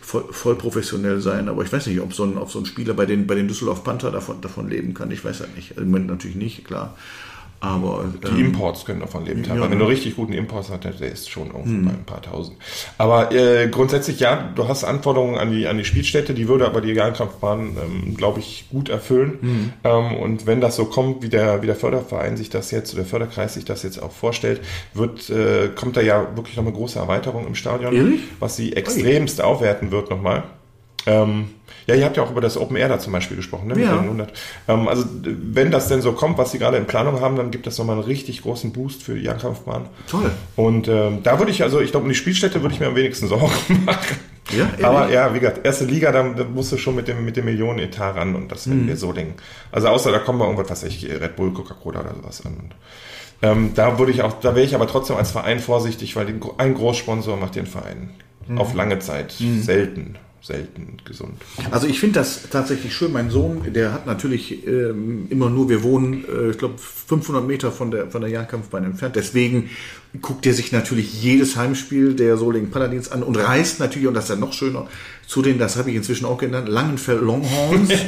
[0.00, 2.94] voll, voll professionell sein, aber ich weiß nicht, ob so ein, ob so ein Spieler
[2.94, 5.10] bei den, bei den Düsseldorf Panther davon, davon leben kann.
[5.10, 5.76] Ich weiß ja nicht.
[5.76, 6.96] Im Moment natürlich nicht, klar.
[7.62, 8.04] Aber
[8.36, 9.44] Die Imports können davon leben.
[9.44, 12.20] ja, aber wenn du richtig guten Imports hast, der ist schon irgendwie bei ein paar
[12.20, 12.56] tausend.
[12.98, 16.80] Aber äh, grundsätzlich ja, du hast Anforderungen an die, an die Spielstätte, die würde aber
[16.80, 19.72] die Jahrenkampfbahn, ähm, glaube ich, gut erfüllen.
[19.84, 23.02] Ähm, und wenn das so kommt, wie der, wie der Förderverein sich das jetzt, oder
[23.02, 24.60] der Förderkreis sich das jetzt auch vorstellt,
[24.92, 28.20] wird, äh, kommt da ja wirklich noch eine große Erweiterung im Stadion, Ehrlich?
[28.40, 30.42] was sie extremst aufwerten wird nochmal.
[31.06, 31.50] Ähm,
[31.86, 33.80] ja, ihr habt ja auch über das Open Air da zum Beispiel gesprochen, ne?
[33.80, 33.90] Ja.
[33.96, 34.32] den 100.
[34.68, 37.66] Ähm, also wenn das denn so kommt, was sie gerade in Planung haben, dann gibt
[37.66, 39.86] das nochmal einen richtig großen Boost für die Jagdkampfbahn.
[40.08, 40.30] Toll.
[40.54, 42.94] Und ähm, da würde ich, also ich glaube, um die Spielstätte würde ich mir am
[42.94, 43.50] wenigsten Sorgen
[43.84, 44.16] machen.
[44.56, 44.84] Ja, ehrlich?
[44.86, 47.46] Aber ja, wie gesagt, erste Liga, da, da musst du schon mit dem, mit dem
[47.46, 48.70] Millionenetat ran und das Mhm.
[48.72, 49.34] werden wir so denken.
[49.72, 52.52] Also außer da kommen wir irgendwas, was ich, Red Bull, Coca-Cola oder sowas an.
[52.54, 52.74] Und,
[53.42, 56.34] ähm, da würde ich auch, da wäre ich aber trotzdem als Verein vorsichtig, weil die,
[56.58, 58.10] ein Großsponsor macht den Verein
[58.46, 58.58] Mhm.
[58.58, 61.34] auf lange Zeit selten, selten gesund.
[61.70, 63.12] Also ich finde das tatsächlich schön.
[63.12, 67.70] Mein Sohn, der hat natürlich ähm, immer nur, wir wohnen, äh, ich glaube, 500 Meter
[67.70, 69.14] von der, von der Jagdkampfbahn entfernt.
[69.14, 69.70] Deswegen
[70.20, 74.24] guckt er sich natürlich jedes Heimspiel der Solingen Paladins an und reist natürlich, und das
[74.24, 74.86] ist ja noch schöner,
[75.26, 77.90] zu den, das habe ich inzwischen auch genannt, Langenfeld Longhorns.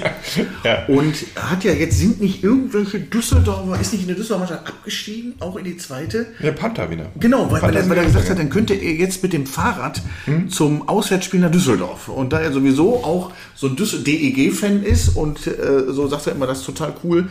[0.65, 0.87] Ja.
[0.87, 5.35] Und hat ja jetzt, sind nicht irgendwelche Düsseldorfer, ist nicht in der Düsseldorfer Mannschaft abgestiegen,
[5.41, 6.27] auch in die zweite?
[6.43, 7.13] Der Panther wieder.
[7.21, 10.03] Genau, weil, weil, er, weil er gesagt hat, dann könnte er jetzt mit dem Fahrrad
[10.49, 12.09] zum Auswärtsspiel nach Düsseldorf.
[12.09, 16.47] Und da er sowieso auch so ein DEG-Fan ist und äh, so sagt er immer,
[16.47, 17.29] das ist total cool,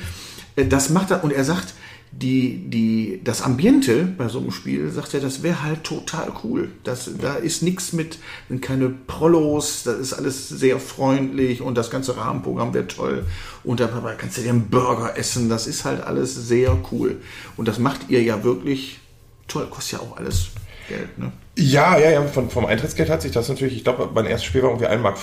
[0.55, 1.23] äh, das macht er.
[1.23, 1.73] Und er sagt,
[2.21, 6.69] die, die, das Ambiente bei so einem Spiel, sagt er, das wäre halt total cool.
[6.83, 11.89] Das, da ist nichts mit, sind keine Prollos, das ist alles sehr freundlich und das
[11.89, 13.25] ganze Rahmenprogramm wäre toll.
[13.63, 13.87] Und da
[14.17, 17.19] kannst du dir einen Burger essen, das ist halt alles sehr cool.
[17.57, 18.99] Und das macht ihr ja wirklich
[19.47, 20.49] toll, kostet ja auch alles
[20.87, 21.31] Geld, ne?
[21.55, 24.63] Ja, ja, ja, von, vom Eintrittsgeld hat sich das natürlich, ich glaube, mein erstes Spiel
[24.63, 25.17] war irgendwie 1,50 Mark.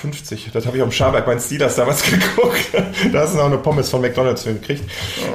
[0.52, 2.70] Das habe ich am Scharberg bei den Steelers damals geguckt.
[3.12, 4.84] da hast du noch eine Pommes von McDonalds für gekriegt.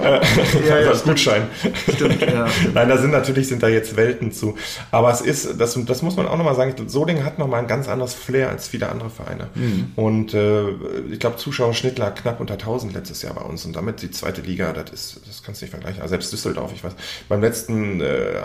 [0.02, 0.22] Äh,
[0.66, 1.16] Ja, ja, als stimmt.
[1.18, 1.48] Gutschein.
[1.94, 2.48] Stimmt, ja.
[2.74, 4.56] Nein, da sind natürlich sind da jetzt Welten zu.
[4.90, 7.90] Aber es ist, das, das muss man auch nochmal sagen, Solingen hat nochmal ein ganz
[7.90, 9.50] anderes Flair als viele andere Vereine.
[9.54, 9.92] Mhm.
[9.98, 10.70] Und äh,
[11.12, 13.66] ich glaube, Zuschauerschnitt lag knapp unter 1000 letztes Jahr bei uns.
[13.66, 16.02] Und damit die zweite Liga, das ist, das kannst du nicht vergleichen.
[16.02, 16.94] Also selbst Düsseldorf, ich weiß,
[17.28, 18.44] beim letzten äh,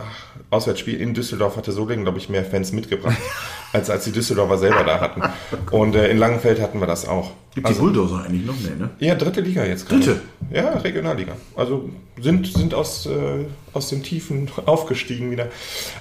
[0.50, 3.16] Auswärtsspiel in Düsseldorf hatte Solingen, glaube ich, mehr Fans mitgebracht,
[3.72, 5.22] als, als die Düsseldorfer selber da hatten.
[5.70, 7.32] Und äh, in Langenfeld hatten wir das auch.
[7.54, 8.54] Gibt die Bulldozer eigentlich noch?
[8.60, 8.90] Nee, ne?
[9.00, 10.02] Ja, dritte Liga jetzt gerade.
[10.02, 10.20] Dritte?
[10.52, 11.32] Ja, Regionalliga.
[11.56, 11.88] Also
[12.20, 15.46] sind, sind aus, äh, aus den Tiefen aufgestiegen wieder.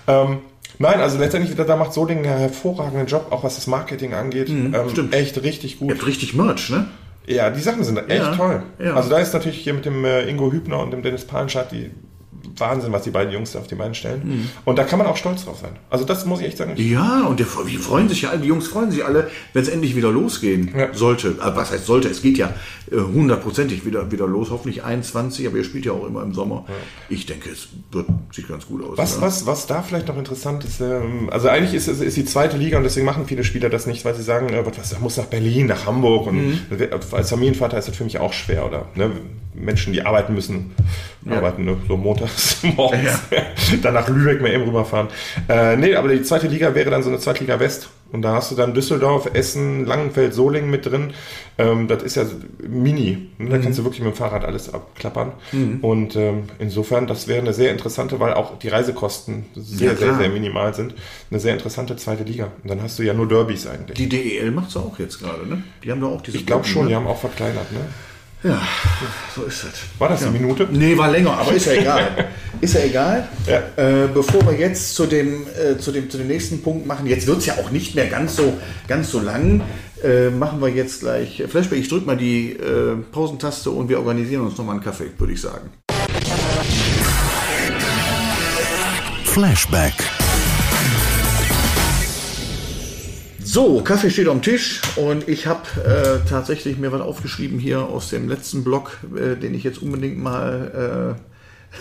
[0.08, 0.40] Ähm,
[0.78, 4.50] nein, also letztendlich, da, da macht Solingen einen hervorragenden Job, auch was das Marketing angeht.
[4.50, 5.14] ähm, Mhm, stimmt.
[5.16, 5.92] Echt richtig Ihr gut.
[5.98, 6.88] habt richtig Merch, ne?
[7.28, 8.64] Ja, die Sachen sind echt Ja, toll.
[8.80, 8.96] ja.
[8.96, 11.92] Also da ist natürlich hier mit dem äh, Ingo Hübner und dem Dennis Palenschat die
[12.58, 14.22] Wahnsinn, was die beiden Jungs da auf die Beine stellen.
[14.24, 14.50] Mhm.
[14.66, 15.72] Und da kann man auch stolz drauf sein.
[15.90, 16.74] Also das muss ich echt sagen.
[16.78, 19.70] Ja, und der, die freuen sich ja alle, die Jungs freuen sich alle, wenn es
[19.70, 20.94] endlich wieder losgehen Ja.
[20.94, 21.36] sollte.
[21.40, 22.10] Also was heißt sollte?
[22.10, 22.54] Es geht ja
[22.92, 26.66] äh, hundertprozentig wieder, wieder los, hoffentlich 21, aber ihr spielt ja auch immer im Sommer.
[27.10, 28.98] Ich denke, es wird, sieht ganz gut aus.
[28.98, 29.22] was, ne?
[29.22, 32.58] was, was da vielleicht noch interessant ist, ähm, also eigentlich ist es ist die zweite
[32.58, 35.26] Liga und deswegen machen viele Spieler das nicht, weil sie sagen, äh, was, muss nach
[35.26, 36.60] Berlin, nach Hamburg und Mhm.
[37.12, 39.12] als Familienvater ist das für mich auch schwer oder ne,
[39.54, 40.72] Menschen, die arbeiten müssen,
[41.30, 43.20] arbeiten ne, so montags morgens,
[43.82, 45.08] dann nach Lübeck mal eben rüberfahren.
[45.47, 48.34] Äh, nee, aber die zweite Liga wäre dann so eine zweite Liga West und da
[48.36, 51.14] hast du dann Düsseldorf, Essen, Langenfeld, Solingen mit drin.
[51.58, 52.24] Ähm, das ist ja
[52.68, 53.30] mini.
[53.38, 53.50] Ne?
[53.50, 53.62] Da Mhm.
[53.64, 55.34] kannst du wirklich mit dem Fahrrad alles abklappern.
[55.82, 60.16] Und ähm, insofern, das wäre eine sehr interessante, weil auch die Reisekosten sehr, Ja, sehr,
[60.16, 60.95] sehr minimal sind.
[61.30, 62.47] Eine sehr interessante zweite Liga.
[62.64, 63.97] Und dann hast du ja nur Derbys eigentlich.
[63.97, 65.64] Die DEL macht es auch jetzt gerade, ne?
[65.84, 66.89] Die haben doch auch diese ich glaube schon, ne?
[66.89, 67.72] die haben auch verkleinert.
[67.72, 67.80] Ne?
[68.42, 68.62] Ja,
[69.36, 69.74] so ist das.
[69.98, 70.66] War das die Minute?
[70.72, 72.30] Nee, war länger, aber ist ja egal.
[72.62, 73.28] ist ja egal.
[73.46, 73.64] Ja.
[73.76, 77.28] Äh, bevor wir jetzt zu dem, äh, zu, dem, zu dem nächsten Punkt machen, jetzt
[77.28, 78.54] wird es ja auch nicht mehr ganz so,
[78.88, 79.62] ganz so lang,
[80.02, 81.80] äh, machen wir jetzt gleich Flashback.
[81.80, 85.42] Ich drücke mal die äh, Pausentaste und wir organisieren uns nochmal einen Kaffee, würde ich
[85.42, 85.70] sagen.
[89.26, 90.19] Flashback.
[93.52, 98.12] So, Kaffee steht am Tisch und ich habe äh, tatsächlich mir was aufgeschrieben hier aus
[98.12, 101.76] dem letzten Blog, äh, den ich jetzt unbedingt mal, äh,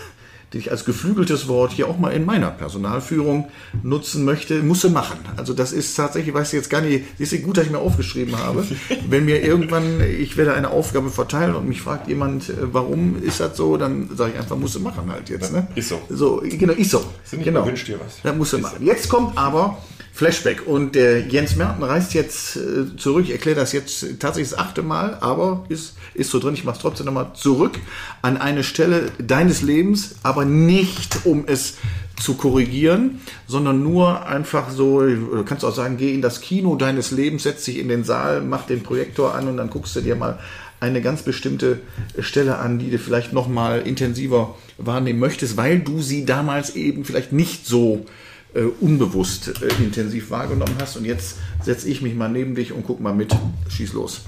[0.55, 3.51] den ich als geflügeltes Wort hier auch mal in meiner Personalführung
[3.83, 5.19] nutzen möchte, musste machen.
[5.37, 7.81] Also das ist tatsächlich, weiß ich jetzt gar nicht, siehst du, gut, dass ich mir
[7.81, 8.67] aufgeschrieben habe.
[9.11, 13.41] Wenn mir irgendwann, ich werde eine Aufgabe verteilen und mich fragt jemand, äh, warum ist
[13.41, 15.53] das so, dann sage ich einfach, musste machen halt jetzt.
[15.53, 15.67] Ne?
[15.75, 16.01] Ist so.
[16.09, 17.05] So, genau, ist so.
[17.25, 17.67] Sind nicht genau.
[17.67, 18.23] wünsch dir was.
[18.23, 18.83] Da musst du machen.
[18.83, 19.77] Jetzt kommt aber
[20.19, 23.27] Flashback und der Jens Merten reist jetzt äh, zurück.
[23.27, 26.55] Ich erkläre das jetzt tatsächlich das achte Mal, aber ist, ist so drin.
[26.55, 27.79] Ich mache es trotzdem nochmal zurück
[28.21, 31.75] an eine Stelle deines Lebens, aber nicht um es
[32.21, 37.13] zu korrigieren, sondern nur einfach so, du kannst auch sagen, geh in das Kino deines
[37.13, 40.17] Lebens, setz dich in den Saal, mach den Projektor an und dann guckst du dir
[40.17, 40.41] mal
[40.81, 41.79] eine ganz bestimmte
[42.19, 47.05] Stelle an, die du vielleicht noch mal intensiver wahrnehmen möchtest, weil du sie damals eben
[47.05, 48.28] vielleicht nicht so äh,
[48.65, 50.97] unbewusst äh, intensiv wahrgenommen hast.
[50.97, 53.35] Und jetzt setze ich mich mal neben dich und guck mal mit.
[53.69, 54.23] Schieß los.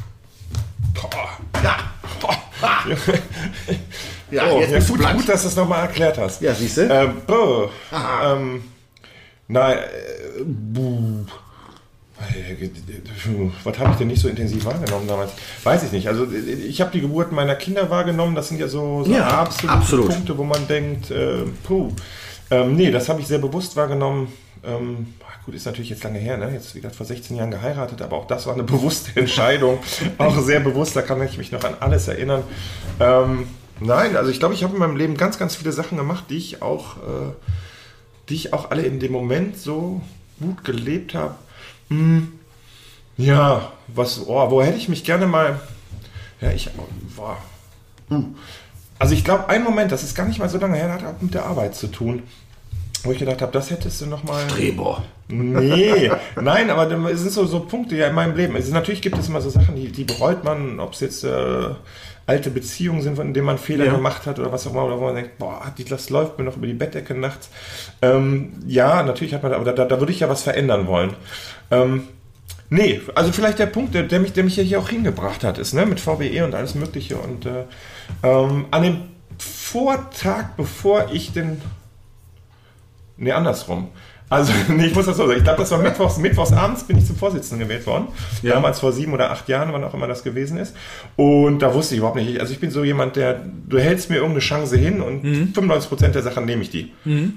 [1.62, 1.76] Ja,
[4.30, 6.42] ja oh, jetzt ja, gut, gut, dass du es nochmal erklärt hast.
[6.42, 6.82] Ja, siehst du?
[6.82, 7.68] Ähm, oh,
[8.24, 8.62] ähm,
[9.48, 11.24] nein, äh, buh.
[13.64, 15.32] Was habe ich denn nicht so intensiv wahrgenommen damals?
[15.64, 16.08] Weiß ich nicht.
[16.08, 18.34] Also ich habe die Geburt meiner Kinder wahrgenommen.
[18.34, 20.08] Das sind ja so, so Ja, absolute absolut.
[20.08, 21.92] Punkte, wo man denkt, äh, puh.
[22.50, 24.32] Ähm, nee, das habe ich sehr bewusst wahrgenommen.
[24.64, 26.50] Ähm, gut, ist natürlich jetzt lange her, ne?
[26.52, 29.78] Jetzt, wie gesagt, vor 16 Jahren geheiratet, aber auch das war eine bewusste Entscheidung.
[30.18, 32.42] auch sehr bewusst, da kann ich mich noch an alles erinnern.
[32.98, 33.46] Ähm,
[33.80, 36.36] nein, also ich glaube, ich habe in meinem Leben ganz, ganz viele Sachen gemacht, die
[36.36, 37.32] ich auch, äh,
[38.28, 40.00] die ich auch alle in dem Moment so
[40.40, 41.34] gut gelebt habe.
[41.88, 42.32] Hm,
[43.16, 45.60] ja, was, oh, wo hätte ich mich gerne mal,
[46.40, 46.70] ja, ich,
[47.16, 47.36] boah,
[48.08, 48.34] hm.
[49.00, 51.20] Also ich glaube, ein Moment, das ist gar nicht mal so lange her, hat auch
[51.20, 52.22] mit der Arbeit zu tun.
[53.02, 54.46] Wo ich gedacht habe, das hättest du noch mal.
[54.46, 55.02] Drehbohr.
[55.28, 58.54] Nee, nein, aber es sind so, so Punkte ja in meinem Leben.
[58.54, 61.68] Also natürlich gibt es immer so Sachen, die, die bereut man, ob es jetzt äh,
[62.26, 63.92] alte Beziehungen sind, von denen man Fehler Ja.
[63.94, 66.44] gemacht hat oder was auch immer, oder wo man denkt, boah, die, das läuft mir
[66.44, 67.48] noch über die Bettdecke nachts.
[68.02, 71.14] Ähm, ja, natürlich hat man, aber da, da würde ich ja was verändern wollen.
[71.70, 72.02] Ähm,
[72.68, 75.56] nee, also vielleicht der Punkt, der, der mich, der mich ja hier auch hingebracht hat,
[75.56, 77.64] ist, ne, mit VWE und alles Mögliche und äh,
[78.22, 78.96] ähm, an dem
[79.38, 81.60] Vortag, bevor ich den
[83.20, 83.88] Nee, andersrum.
[84.30, 85.38] Also, nee, ich muss das so sagen.
[85.38, 88.08] Ich glaube, das war Mittwochs, abends bin ich zum Vorsitzenden gewählt worden.
[88.42, 88.54] Ja.
[88.54, 90.74] Damals vor sieben oder acht Jahren, wann auch immer das gewesen ist.
[91.16, 92.40] Und da wusste ich überhaupt nicht.
[92.40, 96.22] Also ich bin so jemand, der, du hältst mir irgendeine Chance hin und 95% der
[96.22, 96.92] Sachen nehme ich die.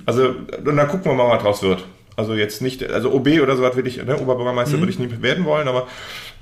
[0.05, 1.83] Also, und dann gucken wir mal, was draus wird.
[2.15, 5.45] Also jetzt nicht, also OB oder sowas will ich, ne, Oberbürgermeister würde ich nie werden
[5.45, 5.87] wollen, aber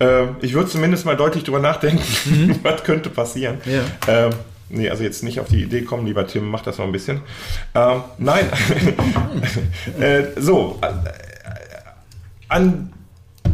[0.02, 3.58] äh, ich würde zumindest mal deutlich drüber nachdenken, was könnte passieren.
[3.66, 3.82] Ja.
[4.08, 4.32] Ähm,
[4.70, 7.22] nee, also jetzt nicht auf die Idee kommen, lieber Tim, mach das noch ein bisschen.
[7.76, 8.46] Ähm, nein.
[10.00, 10.88] äh, so, äh,
[12.50, 12.92] an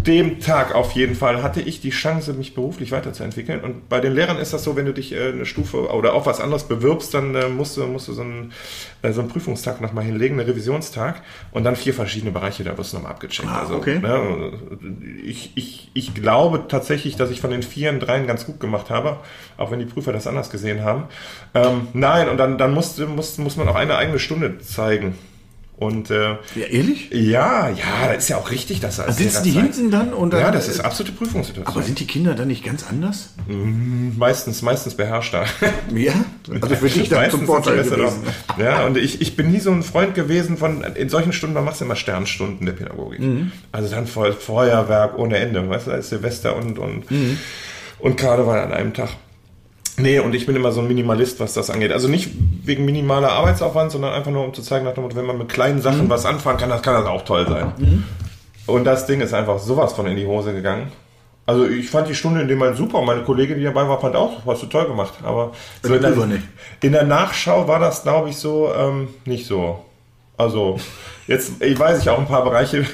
[0.08, 3.60] dem Tag auf jeden Fall hatte ich die Chance, mich beruflich weiterzuentwickeln.
[3.60, 6.26] Und bei den Lehrern ist das so, wenn du dich äh, eine Stufe oder auch
[6.26, 8.54] was anderes bewirbst, dann äh, musst du, musst du so, einen,
[9.02, 12.94] äh, so einen Prüfungstag nochmal hinlegen, einen Revisionstag und dann vier verschiedene Bereiche, da wirst
[12.94, 13.50] du nochmal abgecheckt.
[13.50, 14.00] Ah, also, okay.
[14.00, 14.54] ne,
[15.24, 19.18] ich, ich, ich glaube tatsächlich, dass ich von den vieren dreien ganz gut gemacht habe,
[19.58, 21.04] auch wenn die Prüfer das anders gesehen haben.
[21.54, 25.16] Ähm, nein, und dann, dann musste, muss, muss man auch eine eigene Stunde zeigen.
[25.80, 27.10] Und äh, Ja, ehrlich?
[27.12, 30.34] ja, ja, das ist ja auch richtig, dass er als Sitzen die hinten dann und
[30.34, 30.40] dann.
[30.40, 31.68] Ja, das ist absolute Prüfungssituation.
[31.76, 33.36] Aber sind die Kinder dann nicht ganz anders?
[34.18, 35.46] meistens, meistens beherrschter.
[35.96, 36.14] Ja?
[36.62, 38.02] Also für dich dann zum Meistens Vorteil gewesen.
[38.02, 38.16] drauf.
[38.58, 41.66] Ja, und ich, ich bin nie so ein Freund gewesen von, in solchen Stunden, man
[41.66, 43.20] macht immer Sternstunden der Pädagogik.
[43.20, 43.52] Mhm.
[43.72, 47.38] Also dann voll Feuerwerk ohne Ende, weißt du, da ist Silvester und, und, Mhm.
[48.00, 49.10] und Karneval an einem Tag.
[50.00, 51.92] Nee, und ich bin immer so ein Minimalist, was das angeht.
[51.92, 52.30] Also nicht
[52.64, 55.50] wegen minimaler Arbeitsaufwand, sondern einfach nur, um zu zeigen, nach dem Motto, wenn man mit
[55.50, 56.10] kleinen Sachen Mhm.
[56.10, 58.04] was anfangen kann, das kann das auch toll sein.
[58.68, 60.92] Und das Ding ist einfach sowas von in die Hose gegangen.
[61.48, 63.02] Also ich fand die Stunde in dem Moment super.
[63.02, 65.14] Meine Kollegin, die dabei war, fand auch, hast du toll gemacht.
[65.24, 66.14] Aber so in, der,
[66.84, 69.84] in der Nachschau war das, glaube ich, so ähm, nicht so.
[70.36, 70.78] Also
[71.26, 72.86] jetzt, ich weiß ich auch ein paar Bereiche,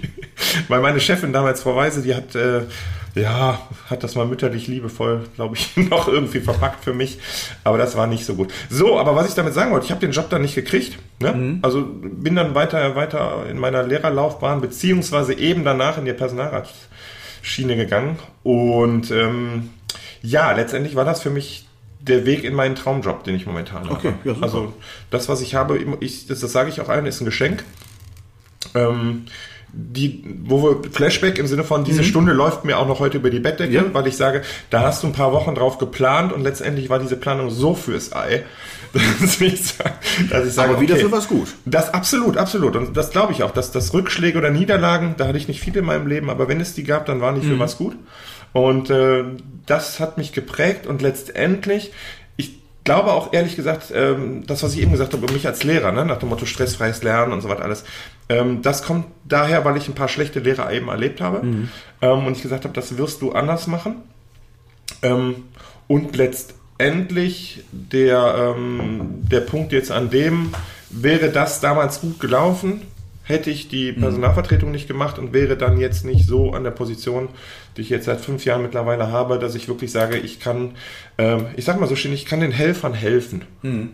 [0.68, 2.62] weil meine Chefin damals, Frau Weise, die hat äh,
[3.14, 7.18] ja, hat das mal mütterlich liebevoll, glaube ich, noch irgendwie verpackt für mich.
[7.62, 8.52] Aber das war nicht so gut.
[8.70, 10.98] So, aber was ich damit sagen wollte, ich habe den Job dann nicht gekriegt.
[11.20, 11.58] Ne?
[11.62, 18.18] Also bin dann weiter, weiter in meiner Lehrerlaufbahn, beziehungsweise eben danach in die Personalratsschiene gegangen.
[18.42, 19.70] Und ähm,
[20.22, 21.66] ja, letztendlich war das für mich
[22.00, 24.30] der Weg in meinen Traumjob, den ich momentan Okay, habe.
[24.30, 24.74] ja, also
[25.10, 27.64] das, was ich habe, ich, das, das sage ich auch allen, ist ein Geschenk.
[28.74, 29.26] Ähm,
[29.76, 33.30] die, wo wir Flashback im Sinne von diese Stunde läuft mir auch noch heute über
[33.30, 33.86] die Bettdecke, Mhm.
[33.88, 33.94] Ja.
[33.94, 37.16] weil ich sage, da hast du ein paar Wochen drauf geplant und letztendlich war diese
[37.16, 38.44] Planung so fürs Ei,
[38.92, 39.92] dass ich sage,
[40.30, 41.48] dass ich sage Aber wieder okay, für was gut.
[41.64, 42.76] Das absolut, absolut.
[42.76, 45.80] Und das glaube ich auch, dass das Rückschläge oder Niederlagen, da hatte ich nicht viele
[45.80, 47.96] in meinem Leben, aber wenn es die gab, dann waren die für was gut.
[48.52, 49.24] Und äh,
[49.66, 51.90] das hat mich geprägt und letztendlich,
[52.36, 52.52] ich
[52.84, 55.90] glaube auch ehrlich gesagt, ähm, das, was ich eben gesagt habe, über mich als Lehrer,
[55.90, 57.84] ne, nach dem Motto stressfreies Lernen und so was alles,
[58.28, 61.46] ähm, das kommt daher, weil ich ein paar schlechte Lehrer eben erlebt habe
[62.02, 63.96] ähm, und ich gesagt habe, das wirst du anders machen.
[65.02, 65.44] Ähm,
[65.86, 70.54] und letztendlich der, ähm, der Punkt jetzt an dem,
[70.90, 72.82] wäre das damals gut gelaufen,
[73.24, 77.28] hätte ich die Personalvertretung nicht gemacht und wäre dann jetzt nicht so an der Position,
[77.76, 80.72] die ich jetzt seit fünf Jahren mittlerweile habe, dass ich wirklich sage, ich kann,
[81.18, 83.42] ähm, ich sag mal so schön, ich kann den Helfern helfen.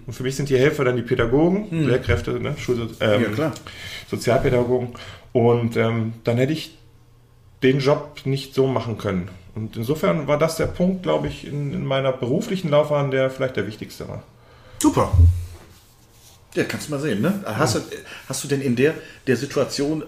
[0.07, 3.53] Und für mich sind die Helfer dann die Pädagogen, Lehrkräfte, ne, Schul ähm, Ja.
[4.11, 4.91] Sozialpädagogen.
[5.33, 6.77] Und ähm, dann hätte ich
[7.63, 9.29] den Job nicht so machen können.
[9.55, 13.57] Und insofern war das der Punkt, glaube ich, in, in meiner beruflichen Laufbahn, der vielleicht
[13.57, 14.23] der wichtigste war.
[14.79, 15.11] Super.
[16.55, 17.43] Ja, kannst du mal sehen, ne?
[17.47, 17.81] Hast, du,
[18.29, 18.95] hast du denn in der,
[19.27, 20.03] der Situation,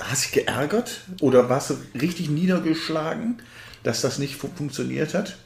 [0.00, 3.40] hast dich geärgert oder warst du richtig niedergeschlagen,
[3.84, 5.36] dass das nicht fu funktioniert hat?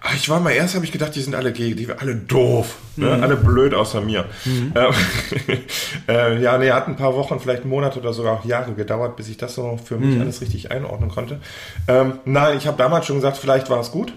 [0.00, 2.76] Ah, Ich war mal erst, habe ich gedacht, die sind alle gegen, die alle doof,
[2.96, 3.18] ne?
[3.20, 4.26] alle blöd außer mir.
[4.46, 4.72] Ähm,
[6.08, 9.28] äh, ja, nee, hat ein paar Wochen, vielleicht Monate oder sogar auch Jahre gedauert, bis
[9.28, 11.40] ich das so für mich alles richtig einordnen konnte.
[11.88, 14.12] Ähm, nein, ich habe damals schon gesagt, vielleicht war es gut.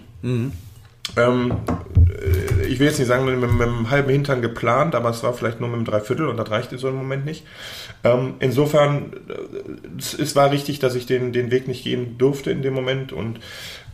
[1.18, 1.54] Ähm,
[2.22, 5.24] äh, ich will jetzt nicht sagen, mit, mit, mit einem halben Hintern geplant, aber es
[5.24, 7.44] war vielleicht nur mit einem Dreiviertel und das reichte so im Moment nicht.
[8.04, 12.52] Ähm, insofern, äh, es, es war richtig, dass ich den, den Weg nicht gehen durfte
[12.52, 13.40] in dem Moment und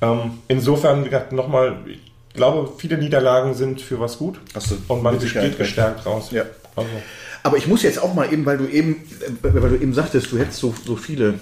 [0.01, 1.99] ähm, insofern, wie gesagt, nochmal, ich
[2.33, 6.29] glaube, viele Niederlagen sind für was gut du und man geht gestärkt raus.
[6.31, 6.43] Ja.
[6.75, 6.89] Also,
[7.43, 10.31] Aber ich muss jetzt auch mal eben, weil du eben, äh, weil du eben sagtest,
[10.31, 11.35] du hättest so, so viele,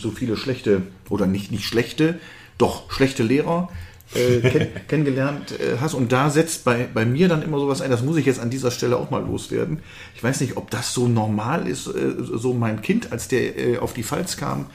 [0.00, 2.18] so viele schlechte oder nicht, nicht schlechte,
[2.58, 3.68] doch schlechte Lehrer
[4.14, 5.94] äh, kenn, kennengelernt äh, hast.
[5.94, 8.50] Und da setzt bei, bei mir dann immer sowas ein, das muss ich jetzt an
[8.50, 9.80] dieser Stelle auch mal loswerden.
[10.14, 13.78] Ich weiß nicht, ob das so normal ist, äh, so mein Kind, als der äh,
[13.78, 14.66] auf die Pfalz kam.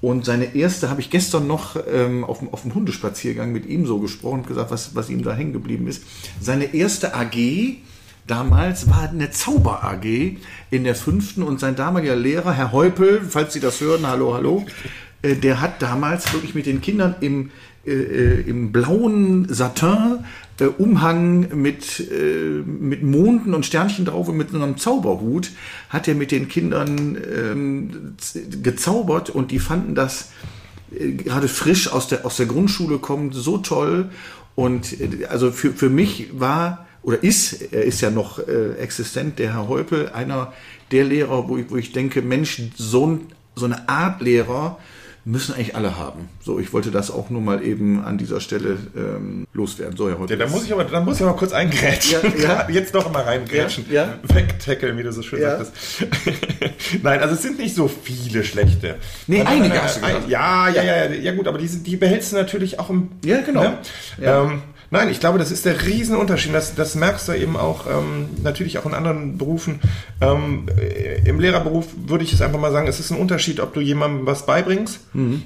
[0.00, 3.86] Und seine erste habe ich gestern noch ähm, auf, dem, auf dem Hundespaziergang mit ihm
[3.86, 6.04] so gesprochen und gesagt, was, was ihm da hängen geblieben ist.
[6.40, 7.36] Seine erste AG
[8.26, 10.36] damals war eine Zauber-AG
[10.70, 14.64] in der fünften und sein damaliger Lehrer, Herr Heupel, falls Sie das hören, hallo, hallo,
[15.22, 17.50] äh, der hat damals wirklich mit den Kindern im,
[17.86, 20.18] äh, äh, im blauen Satin
[20.58, 25.50] äh, Umhang mit, äh, mit Monden und Sternchen drauf und mit so einem Zauberhut
[25.88, 28.16] hat er mit den Kindern ähm,
[28.62, 30.30] gezaubert und die fanden das
[30.94, 34.10] äh, gerade frisch aus der, aus der Grundschule kommt, so toll.
[34.54, 39.38] Und äh, also für, für mich war oder ist, er ist ja noch äh, existent,
[39.38, 40.52] der Herr Heupel, einer
[40.90, 43.20] der Lehrer, wo ich, wo ich denke, Mensch, so, ein,
[43.54, 44.78] so eine Art Lehrer
[45.24, 46.28] müssen eigentlich alle haben.
[46.42, 49.96] So, ich wollte das auch nur mal eben an dieser Stelle ähm, loswerden.
[49.96, 50.38] So, Herr Heupel.
[50.38, 52.20] ja, da muss ich aber, da muss ich aber kurz eingrätschen.
[52.38, 52.68] Ja, ja.
[52.70, 53.84] Jetzt noch mal reingrätschen.
[53.90, 55.58] Ja, Wegtackeln, wie du so schön Ja.
[55.62, 56.06] sagtest.
[57.02, 58.96] Nein, also es sind nicht so viele schlechte.
[59.26, 60.28] Nee, einige hast du gesagt.
[60.28, 63.08] Ja, ja, ja, ja, ja gut, aber die, sind- die behältst du natürlich auch im.
[63.24, 63.62] Ja, genau.
[63.62, 63.78] Ne?
[64.20, 64.44] Ja.
[64.44, 64.62] Ähm,
[64.92, 66.52] Nein, ich glaube, das ist der Riesenunterschied.
[66.52, 69.80] Das, das merkst du eben auch ähm, natürlich auch in anderen Berufen.
[70.20, 73.72] Ähm, äh, Im Lehrerberuf würde ich es einfach mal sagen, es ist ein Unterschied, ob
[73.72, 75.00] du jemandem was beibringst,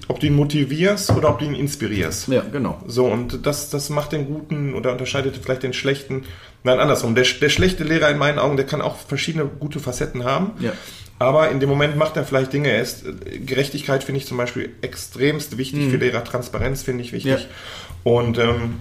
[0.09, 2.29] ob du ihn motivierst oder ob du ihn inspirierst.
[2.29, 2.83] Ja, genau.
[2.87, 6.25] So, und das, das macht den guten oder unterscheidet vielleicht den schlechten.
[6.63, 7.15] Nein, andersrum.
[7.15, 10.53] Der, der schlechte Lehrer in meinen Augen, der kann auch verschiedene gute Facetten haben.
[10.61, 10.73] Ja.
[11.19, 12.71] Aber in dem Moment macht er vielleicht Dinge.
[12.71, 13.05] Er ist,
[13.47, 16.25] Gerechtigkeit finde ich zum Beispiel extremst wichtig für Lehrer.
[16.25, 17.33] Transparenz finde ich wichtig.
[17.33, 17.39] Mhm.
[17.39, 18.11] Ja.
[18.11, 18.81] Und ähm,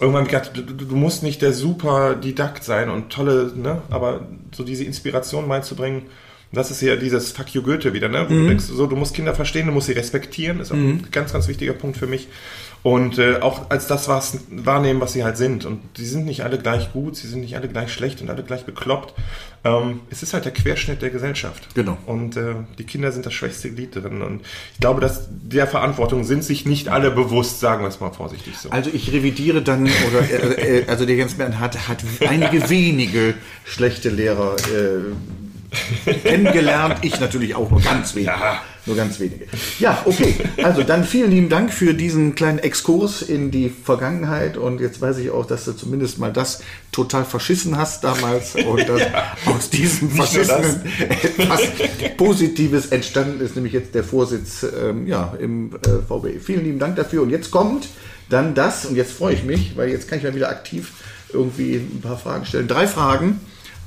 [0.00, 3.82] irgendwann hab ich gedacht, du, du musst nicht der super Didakt sein und tolle, ne,
[3.90, 6.02] aber so diese Inspiration beizubringen,
[6.52, 8.24] das ist ja dieses Fuck you Goethe wieder, ne?
[8.28, 8.38] Wo Mhm.
[8.42, 11.32] du denkst, so, du musst Kinder verstehen, du musst sie respektieren, ist auch ein ganz,
[11.32, 12.28] ganz wichtiger Punkt für mich.
[12.86, 15.64] Und äh, auch als das was, wahrnehmen, was sie halt sind.
[15.64, 18.44] Und die sind nicht alle gleich gut, sie sind nicht alle gleich schlecht und alle
[18.44, 19.12] gleich bekloppt.
[19.64, 21.74] Ähm, es ist halt der Querschnitt der Gesellschaft.
[21.74, 21.98] Genau.
[22.06, 24.22] Und äh, die Kinder sind das schwächste Glied drin.
[24.22, 24.42] Und
[24.74, 28.56] ich glaube, dass der Verantwortung sind sich nicht alle bewusst, sagen wir es mal vorsichtig
[28.56, 28.70] so.
[28.70, 33.34] Also ich revidiere dann, oder äh, äh, also der Jens Bern hat, hat einige wenige
[33.64, 35.12] schlechte Lehrer äh,
[36.22, 36.98] kennengelernt.
[37.02, 38.32] Ich natürlich auch nur ganz wenige.
[38.32, 38.62] Ja.
[38.86, 39.46] Nur ganz wenige.
[39.80, 40.36] Ja, okay.
[40.62, 44.56] Also dann vielen lieben Dank für diesen kleinen Exkurs in die Vergangenheit.
[44.56, 46.62] Und jetzt weiß ich auch, dass du zumindest mal das
[46.92, 48.54] total verschissen hast damals.
[48.54, 49.02] Und dass
[49.46, 51.62] aus diesem Verschissenen etwas
[52.16, 56.38] Positives entstanden ist, nämlich jetzt der Vorsitz ähm, ja, im äh, VBE.
[56.40, 57.22] Vielen lieben Dank dafür.
[57.22, 57.88] Und jetzt kommt
[58.28, 60.92] dann das, und jetzt freue ich mich, weil jetzt kann ich mal wieder aktiv
[61.32, 62.68] irgendwie ein paar Fragen stellen.
[62.68, 63.40] Drei Fragen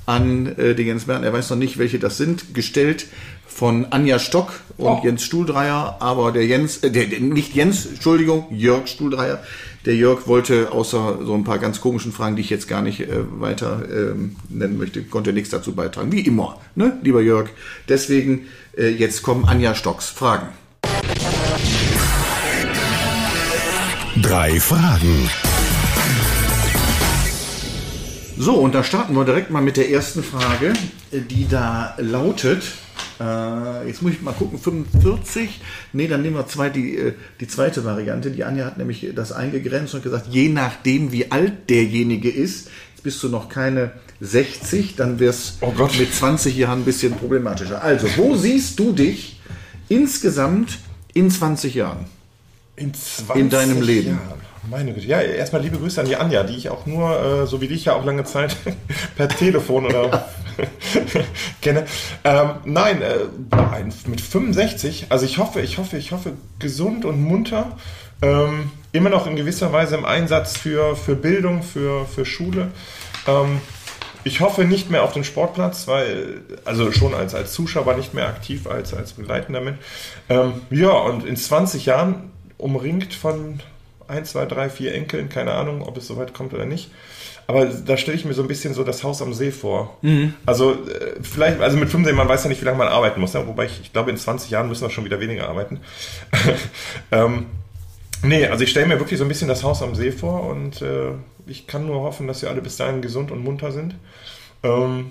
[0.09, 1.23] an äh, den Jens Bernd.
[1.23, 2.55] Er weiß noch nicht, welche das sind.
[2.55, 3.05] Gestellt
[3.47, 5.01] von Anja Stock und Oh.
[5.03, 9.43] Jens Stuhldreier, aber der Jens, äh, der, der, nicht Jens, Entschuldigung, Jörg Stuhldreier.
[9.85, 13.01] Der Jörg wollte außer so ein paar ganz komischen Fragen, die ich jetzt gar nicht
[13.01, 13.07] äh,
[13.39, 16.11] weiter ähm, nennen möchte, konnte nichts dazu beitragen.
[16.11, 17.49] Wie immer, ne, lieber Jörg.
[17.87, 18.47] Deswegen
[18.77, 20.47] äh, jetzt kommen Anja Stocks Fragen.
[24.21, 25.29] Drei Fragen.
[28.41, 30.71] So, und da starten wir direkt mal mit der ersten Frage,
[31.11, 32.63] die da lautet,
[33.19, 35.59] äh, jetzt muss ich mal gucken, 45,
[35.91, 38.31] nee, dann nehmen wir zwei, die, äh, die zweite Variante.
[38.31, 43.03] Die Anja hat nämlich das eingegrenzt und gesagt, je nachdem, wie alt derjenige ist, jetzt
[43.03, 45.99] bist du noch keine 60, dann wär's Oh Gott.
[45.99, 47.83] mit 20 Jahren ein bisschen problematischer.
[47.83, 49.41] Also, wo siehst du dich
[49.89, 50.79] insgesamt
[51.13, 52.05] in 20 Jahren?
[52.77, 54.11] In, 20 In deinem Leben.
[54.11, 54.39] Jahren.
[54.69, 55.07] Meine Güte.
[55.07, 57.85] Ja, erstmal liebe Grüße an die Anja, die ich auch nur, äh, so wie dich
[57.85, 58.55] ja auch lange Zeit
[59.15, 60.29] per Telefon oder
[61.61, 61.85] kenne.
[62.23, 63.25] Ähm, nein, äh,
[64.07, 67.77] mit 65, also ich hoffe, ich hoffe, ich hoffe, gesund und munter.
[68.21, 72.67] Ähm, immer noch in gewisser Weise im Einsatz für, für Bildung, für, für Schule.
[73.27, 73.61] Ähm,
[74.23, 78.27] ich hoffe nicht mehr auf den Sportplatz, weil, also schon als, als Zuschauer nicht mehr
[78.27, 79.79] aktiv als, als begleitender Mensch.
[80.27, 83.61] Ähm, ja, und in 20 Jahren umringt von
[84.09, 86.91] 1, 2, 3, 4 Enkeln, keine Ahnung, ob es soweit kommt oder nicht.
[87.47, 89.97] Aber da stelle ich mir so ein bisschen so das Haus am See vor.
[90.45, 93.33] Also äh, vielleicht, also mit 15, man weiß ja nicht, wie lange man arbeiten muss,
[93.33, 93.47] ne?
[93.47, 95.79] wobei ich, ich glaube, in 20 Jahren müssen wir schon wieder weniger arbeiten.
[97.11, 97.47] ähm,
[98.21, 100.83] nee, also ich stelle mir wirklich so ein bisschen das Haus am See vor und
[100.83, 101.13] äh,
[101.47, 103.95] ich kann nur hoffen, dass wir alle bis dahin gesund und munter sind.
[104.61, 105.09] Ähm,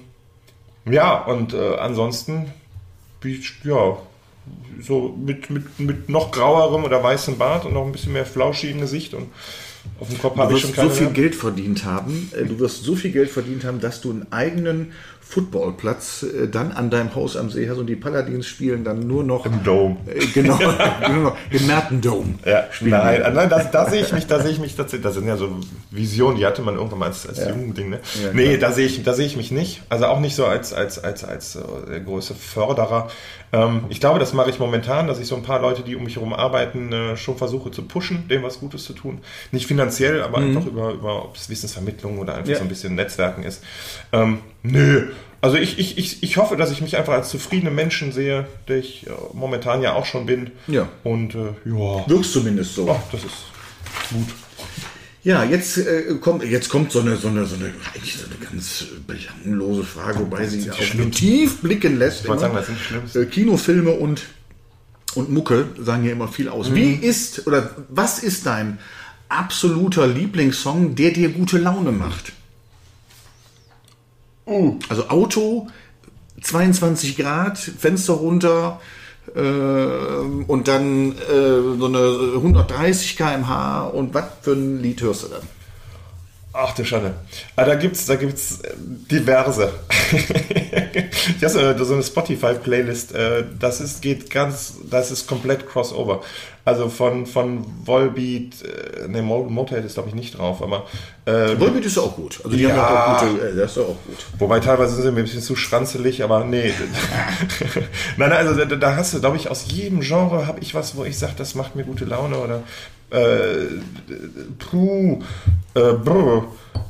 [0.84, 2.52] ja, und äh, ansonsten,
[3.64, 3.96] ja,
[4.80, 8.70] so mit, mit, mit noch grauerem oder weißem Bart und noch ein bisschen mehr Flauschi
[8.70, 9.26] im Gesicht und
[10.00, 11.14] auf dem Kopf Du habe ich wirst schon so keine viel mehr.
[11.14, 14.92] Geld verdient haben, äh, du wirst so viel Geld verdient haben, dass du einen eigenen
[15.28, 19.24] Footballplatz äh, dann an deinem Haus am See hast und die Paladins spielen dann nur
[19.24, 19.98] noch Im Dome.
[20.06, 20.58] Äh, genau,
[21.22, 22.34] noch im Mertendome.
[22.46, 25.14] Ja, nein, äh, nein, das, da sehe ich mich, da sehe ich mich tatsächlich, das
[25.14, 25.50] sind ja so
[25.90, 28.00] Visionen, die hatte man irgendwann mal als, als Jugendding, ne?
[28.22, 29.82] Ja, nee, da sehe ich, da sehe ich mich nicht.
[29.90, 33.08] Also auch nicht so als, als, als, als äh, große Förderer.
[33.52, 36.04] Ähm, ich glaube, das mache ich momentan, dass ich so ein paar Leute, die um
[36.04, 39.20] mich herum arbeiten, äh, schon versuche zu pushen, dem was Gutes zu tun.
[39.52, 42.52] Nicht finanziell, aber einfach über, über, ob es Wissensvermittlung oder einfach Mhm.
[42.52, 42.58] Ja.
[42.58, 43.62] so ein bisschen Netzwerken ist.
[44.12, 45.08] Ähm, nö.
[45.40, 48.78] Also ich, ich, ich, ich hoffe, dass ich mich einfach als zufriedene Menschen sehe, der
[48.78, 50.50] ich äh, momentan ja auch schon bin.
[50.66, 50.88] Ja.
[51.04, 52.08] Und äh, ja.
[52.08, 52.90] Wirkst zumindest so.
[52.90, 53.34] Ach, das ist
[54.10, 54.26] gut.
[55.24, 58.36] Ja, jetzt, äh, kommt, jetzt kommt so eine, so eine, so eine, eigentlich so eine
[58.36, 61.10] ganz belanglose Frage, wobei sie auch schlimm.
[61.10, 62.26] tief blicken lässt.
[62.28, 62.54] wollte immer.
[62.54, 63.22] sagen, das sind die schlimmsten.
[63.22, 64.22] Äh, Kinofilme und,
[65.14, 66.72] und Mucke sagen hier immer viel aus.
[66.72, 68.78] Wie ist, oder was ist dein
[69.28, 72.32] absoluter Lieblingssong, der dir gute Laune macht?
[74.88, 75.68] Also Auto,
[76.40, 78.84] 22 Grad, Fenster runter äh,
[79.34, 85.42] und dann äh, so eine 130 km/h und was für ein Lied hörst du dann?
[86.52, 87.14] Ach du Schande.
[87.56, 89.72] Ah, da gibt's, da gibt's äh, diverse.
[91.36, 93.14] ich habe so eine Spotify-Playlist.
[93.14, 96.22] äh, Das ist, geht ganz, das ist komplett Crossover.
[96.64, 100.84] Also von, von Volbeat, äh, ne, Mo- Motorhead ist glaube ich nicht drauf, aber
[101.24, 102.40] äh, Volbeat ist auch gut.
[102.44, 102.76] Also die Ja.
[102.76, 104.26] haben auch gute, äh, das ist auch gut.
[104.38, 106.70] Wobei teilweise sind sie mir ein bisschen zu schranzelig, aber nee.
[108.18, 110.94] nein, nein, also da, da hast du, glaube ich, aus jedem Genre habe ich was,
[110.96, 112.62] wo ich sage, das macht mir gute Laune oder
[113.10, 113.64] äh,
[114.58, 115.22] puh,
[115.74, 116.44] äh, brr.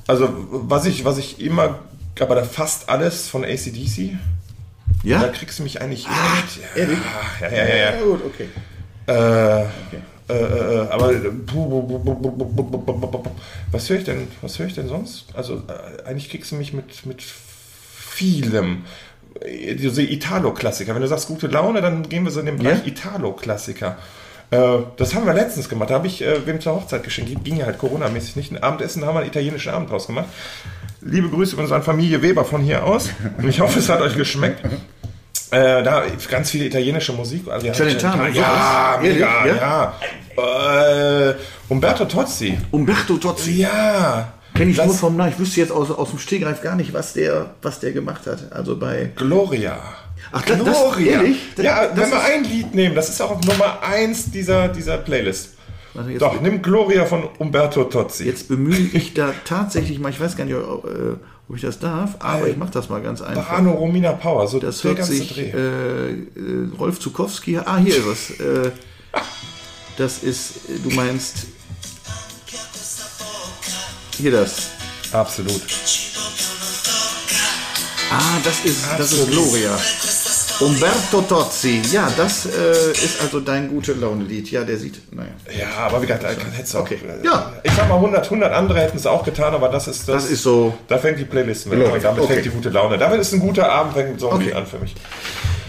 [0.08, 1.78] Also was ich, was ich immer,
[2.22, 4.16] aber da fast alles von ACDC.
[5.02, 5.16] Ja.
[5.16, 6.06] Und da kriegst du mich eigentlich.
[6.08, 6.44] Ach,
[6.76, 6.90] ja, ja,
[7.40, 7.94] ja, ja, ja.
[7.94, 8.48] Ja, gut, okay.
[9.06, 10.02] Äh, okay.
[10.28, 10.34] Äh,
[10.90, 11.12] aber
[13.72, 14.28] was höre ich denn?
[14.42, 15.26] Was höre ich denn sonst?
[15.34, 15.62] Also
[16.04, 18.84] eigentlich kriegst du mich mit mit vielem.
[19.46, 20.94] Diese Italo-Klassiker.
[20.94, 22.88] Wenn du sagst gute Laune, dann gehen wir so in den Bereich yeah.
[22.88, 23.96] Italo-Klassiker.
[24.50, 25.90] Das haben wir letztens gemacht.
[25.90, 27.44] Da habe ich wem zur Hochzeit geschenkt.
[27.44, 28.50] Ging ja halt coronamäßig nicht.
[28.50, 30.26] Ein Abendessen, da haben wir einen italienischen Abend draus gemacht.
[31.01, 33.11] Liebe Grüße übrigens an Familie Weber von hier aus.
[33.38, 34.64] Und ich hoffe, es hat euch geschmeckt.
[35.51, 37.49] Äh, da ganz viele italienische Musik.
[37.49, 38.99] Also, Celentano, ja?
[39.03, 39.14] Ehrlich?
[39.14, 39.94] mega, ja.
[41.30, 41.34] Äh,
[41.68, 42.59] Umberto Tozzi.
[42.70, 43.53] Umberto Tozzi.
[43.62, 44.32] Ja.
[44.55, 45.30] Kenne ich Das- nur vom Namen.
[45.32, 48.53] Ich wüsste jetzt aus, aus dem Stegreif gar nicht, was der, was der gemacht hat.
[48.53, 49.11] Also bei.
[49.16, 49.78] Gloria.
[50.32, 51.12] Ach, das- das- Gloria.
[51.12, 51.38] ehrlich?
[51.57, 54.68] Das- ja, das wenn wir ein Lied nehmen, das ist auch auf Nummer 1 dieser,
[54.68, 55.51] dieser Playlist.
[55.95, 58.24] Warte, Doch, nimm Gloria von Umberto Tozzi.
[58.24, 61.16] jetzt bemühe ich da tatsächlich mal, ich weiß gar nicht, ob, äh,
[61.49, 63.49] ob ich das darf, aber ich mache das mal ganz einfach.
[63.49, 65.51] Brano Romina Power, so Das der hört ganze sich Dreh.
[65.51, 67.59] äh, äh, Rolf Zukowski.
[67.59, 68.41] Ah, hier ist es.
[68.41, 68.70] Äh,
[69.97, 71.47] das ist, äh, du meinst.
[74.18, 74.68] Hier das.
[75.12, 75.62] Absolut.
[78.11, 79.30] Ah, das ist, das ist.
[79.30, 79.78] Gloria.
[80.61, 81.80] Umberto Tozzi.
[81.92, 84.50] Ja, das äh, ist also dein gute Laune-Lied.
[84.50, 85.28] Ja, der sieht, naja.
[85.56, 86.24] Ja, aber wie gesagt,
[86.56, 86.82] hättest du auch.
[86.82, 86.98] Okay.
[87.24, 87.52] Ja.
[87.62, 90.24] Ich sag mal, 100, 100 andere hätten es auch getan, aber das ist das.
[90.24, 90.76] Das ist so.
[90.88, 92.00] Da fängt die Playlist mit an.
[92.02, 92.32] Damit Okay.
[92.34, 92.98] fängt die gute Laune.
[92.98, 94.44] Damit ist ein guter Abend, fängt so ein Okay.
[94.46, 94.94] Lied an für mich.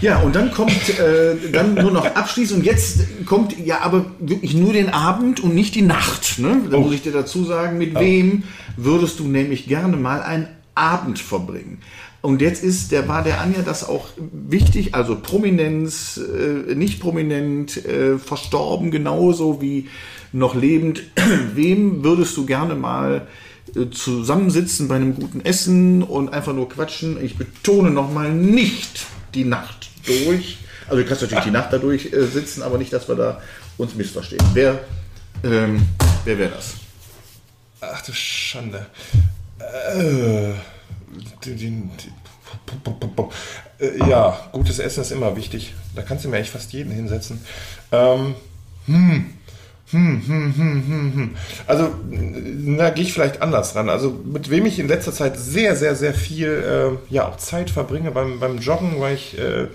[0.00, 4.54] Ja, und dann kommt äh, dann nur noch abschließend und jetzt kommt ja aber wirklich
[4.54, 6.38] nur den Abend und nicht die Nacht.
[6.38, 6.62] Ne?
[6.70, 6.80] Da Oh.
[6.80, 8.44] muss ich dir dazu sagen, mit wem
[8.76, 11.80] würdest du nämlich gerne mal einen Abend verbringen?
[12.22, 17.84] Und jetzt ist, der war der Anja das auch wichtig, also Prominenz, äh, nicht prominent,
[17.86, 19.88] äh, verstorben genauso wie
[20.32, 21.02] noch lebend.
[21.54, 23.26] Wem würdest du gerne mal
[23.74, 27.22] äh, zusammensitzen bei einem guten Essen und einfach nur quatschen?
[27.24, 30.58] Ich betone nochmal nicht die Nacht durch.
[30.88, 33.40] Also du kannst natürlich die Nacht dadurch äh, sitzen, aber nicht, dass wir da
[33.78, 34.44] uns missverstehen.
[34.52, 34.80] Wer,
[35.42, 35.86] ähm,
[36.24, 36.74] wer wäre das?
[37.80, 38.86] Ach du Schande.
[39.58, 40.52] Äh,
[44.08, 45.74] ja, gutes Essen ist immer wichtig.
[45.94, 47.40] Da kannst du mir echt fast jeden hinsetzen.
[47.92, 48.34] Ähm,
[48.86, 49.26] hm.
[49.90, 51.36] Hm, hm, hm, hm, hm.
[51.66, 51.90] Also,
[52.78, 53.88] da gehe ich vielleicht anders ran.
[53.88, 57.70] Also, mit wem ich in letzter Zeit sehr, sehr, sehr viel äh, ja, auch Zeit
[57.70, 59.38] verbringe beim, beim Joggen, weil ich.
[59.38, 59.66] Äh,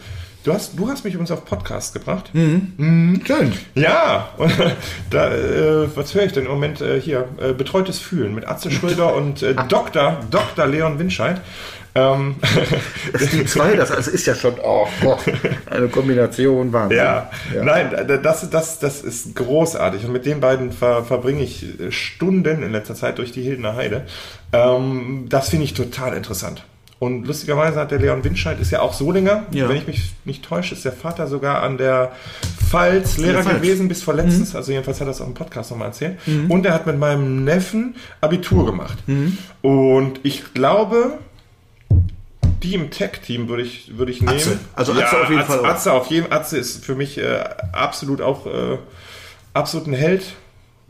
[0.45, 2.29] du, hast, du hast mich übrigens auf Podcast gebracht.
[2.33, 3.53] Schön.
[3.73, 4.53] Ja, und
[5.09, 7.27] da, äh, was höre ich denn im Moment äh, hier?
[7.41, 10.19] Äh, Betreutes Fühlen mit Atze Schröder und äh, Dr.
[10.31, 10.67] Dr.
[10.67, 11.41] Leon Winscheid.
[11.97, 12.35] Ähm,
[13.13, 15.17] Das die zwei, das also ist ja schon oh, boah,
[15.69, 16.97] eine Kombination Wahnsinn.
[16.97, 17.29] ja,
[17.63, 20.03] nein, da- das, das, das ist großartig.
[20.05, 23.75] Und mit den beiden ver, verbringe ich äh, Stunden in letzter Zeit durch die Hildener
[23.75, 24.05] Heide.
[24.51, 26.65] Ähm, das finde ich total interessant.
[26.97, 29.67] Und lustigerweise hat der Leon Winscheid, ist ja auch Solinger, Ja.
[29.67, 32.13] wenn ich mich nicht täusche, ist der Vater sogar an der
[32.69, 33.57] Pfalz Lehrer Pfalz.
[33.61, 34.55] gewesen bis vor letztens.
[34.55, 36.17] Also jedenfalls hat er das auch im Podcast nochmal erzählt.
[36.47, 38.97] Und er hat mit meinem Neffen Abitur gemacht.
[39.61, 41.17] Und ich glaube,
[42.63, 44.33] die im Tech-Team würde ich, würde ich nehmen.
[44.37, 44.57] Atze.
[44.73, 45.65] Also Atze auf jeden Atze, Fall auch.
[45.65, 47.43] Atze auf jeden Atze ist für mich äh,
[47.73, 48.77] absolut auch äh,
[49.53, 50.23] absolut ein Held.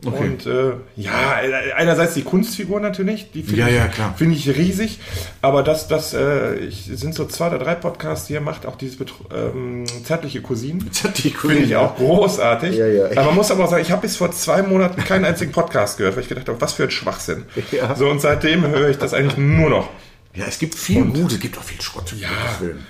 [0.04, 0.24] Okay.
[0.24, 1.40] Und äh, ja,
[1.74, 5.00] einerseits die Kunstfigur natürlich, die finde Ja, ich, ja, finde ich riesig.
[5.40, 8.76] Aber das, das äh, ich, sind so zwei oder drei Podcasts, die er macht, auch
[8.76, 8.98] dieses
[9.34, 10.90] ähm, zärtliche Cousinen.
[11.16, 12.76] Die Finde ich auch großartig.
[12.76, 13.04] Ja, ja.
[13.12, 15.96] Aber man muss aber auch sagen, ich habe bis vor zwei Monaten keinen einzigen Podcast
[15.96, 17.44] gehört, weil ich gedacht habe, was für ein Schwachsinn.
[17.72, 17.94] Ja.
[17.94, 19.88] So, und seitdem höre ich das eigentlich nur noch.
[20.36, 22.12] Ja, es gibt viel Gutes, es gibt auch viel Schrott.
[22.20, 22.28] Ja.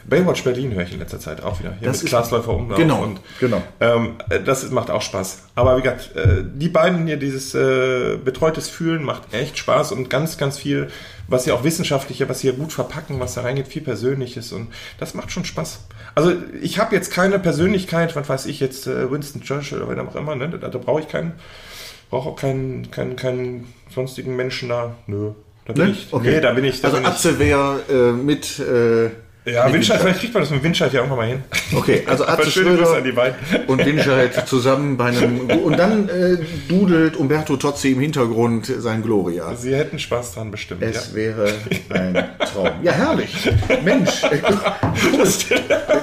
[0.05, 1.75] Baywatch Berlin höre ich in letzter Zeit auch wieder.
[1.79, 2.77] Hier Das mit ist- Glasläufer Umlauf.
[2.77, 3.63] Genau, Und, genau.
[3.81, 5.45] Ähm, äh, das macht auch Spaß.
[5.55, 10.11] Aber wie gesagt, äh, die beiden hier, dieses äh, betreutes Fühlen macht echt Spaß und
[10.11, 10.89] ganz, ganz viel,
[11.29, 14.69] was sie auch wissenschaftliche, was sie hier gut verpacken, was da reingeht, viel Persönliches und
[14.99, 15.87] das macht schon Spaß.
[16.17, 20.09] Also ich habe jetzt keine Persönlichkeit, was weiß ich jetzt, äh, Winston Churchill oder wer
[20.09, 20.49] auch immer, ne?
[20.49, 21.33] da, da brauche ich keinen,
[22.11, 24.97] brauche auch keinen, keinen, keinen sonstigen Menschen da.
[25.07, 25.33] Nö.
[25.67, 25.91] Da bin Ne?
[25.93, 27.05] ich, nee, da bin ich, da also.
[27.05, 29.11] Atze wäre äh, mit, äh,
[29.51, 31.43] Ja, Windscheid, vielleicht kriegt man das mit Windscheid ja irgendwann mal hin.
[31.75, 33.03] Okay, also Atze Schröder
[33.67, 35.41] und Winscheid zusammen bei einem...
[35.51, 36.37] Und dann äh,
[36.69, 39.55] dudelt Umberto Tozzi im Hintergrund sein Gloria.
[39.57, 40.83] Sie hätten Spaß dran bestimmt.
[40.83, 40.89] Ja.
[40.89, 41.53] Es wäre
[41.91, 42.71] ein Traum.
[42.83, 43.51] Ja, herrlich.
[43.85, 44.23] Mensch.
[44.25, 44.39] äh,
[45.11, 45.47] gut.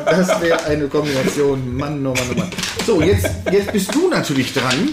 [0.06, 1.76] Das wäre eine Kombination.
[1.76, 2.50] Mann, oh Mann, oh Mann.
[2.86, 4.90] So, jetzt, jetzt bist du natürlich dran.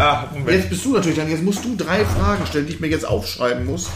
[0.00, 0.50] Ah, Moment.
[0.50, 1.28] Jetzt bist du natürlich dran.
[1.28, 3.90] Jetzt musst du drei Fragen stellen, die ich mir jetzt aufschreiben muss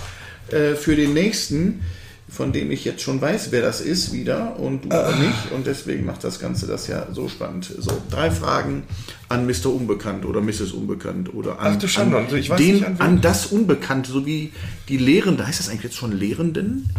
[0.50, 1.80] äh, für den nächsten,
[2.28, 5.52] von dem ich jetzt schon weiß, wer das ist wieder und du aber nicht.
[5.54, 7.72] Und deswegen macht das Ganze das ja so spannend.
[7.78, 8.82] So, drei Fragen
[9.30, 9.66] an Mr.
[9.66, 10.72] Unbekannt oder Mrs.
[10.72, 13.46] Unbekannt oder an, Ach du Schande, an, und ich weiß den, nicht, an an, das
[13.46, 14.52] Unbekannte, so wie
[14.88, 16.90] die Lehrende, heißt das eigentlich jetzt schon Lehrenden?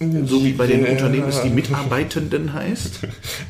[0.00, 0.92] So wie bei den Ja.
[0.92, 3.00] Unternehmen es die Mitarbeitenden heißt?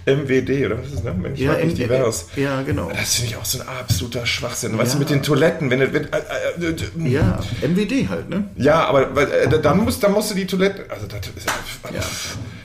[0.06, 1.04] MWD, oder was ist das?
[1.04, 1.14] ne?
[1.14, 2.28] Mensch, ja, M- divers.
[2.36, 2.88] ja, genau.
[2.90, 4.78] Das finde ich auch so ein absoluter Schwachsinn.
[4.78, 4.94] Weißt Ja.
[4.94, 6.16] du, mit den Toiletten, wenn, du- wenn äh,
[6.58, 8.48] äh, äh, Ja, MWD halt, ne?
[8.56, 10.86] Ja, aber äh, dann musst, dann musst du die Toilette.
[10.88, 11.46] Also das ist,
[11.94, 12.00] ja.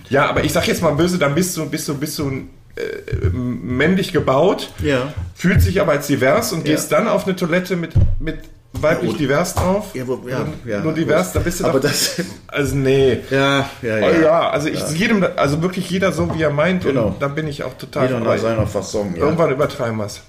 [0.10, 2.30] ja, aber ich sag jetzt mal böse, dann bist du, bist du, bist du
[2.76, 5.14] äh, männlich gebaut, Ja.
[5.36, 6.74] fühlt sich aber als divers und Ja.
[6.74, 8.40] gehst dann auf eine Toilette mit, mit
[8.74, 9.88] weiblich Ja, divers drauf.
[9.94, 10.80] Ja, wo, ja, ja.
[10.82, 11.90] Nur divers, da bist du Aber doch.
[11.90, 12.22] das.
[12.48, 13.20] also nee.
[13.30, 14.50] Ja, ja, Ja, ja.
[14.50, 17.08] also ich jedem, also wirklich jeder so wie er meint Genau.
[17.08, 18.38] und dann bin ich auch total Jeder dabei.
[18.38, 19.16] seiner Fasson.
[19.16, 19.24] Ja.
[19.24, 20.22] Irgendwann übertreiben wir es.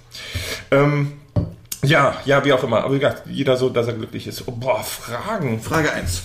[0.71, 1.13] Ähm,
[1.83, 2.85] ja, ja, wie auch immer.
[2.85, 4.45] Aber wie gesagt, jeder so, dass er glücklich ist.
[4.47, 5.61] Oh, boah, Fragen.
[5.61, 6.23] Frage 1.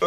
[0.00, 0.06] Äh,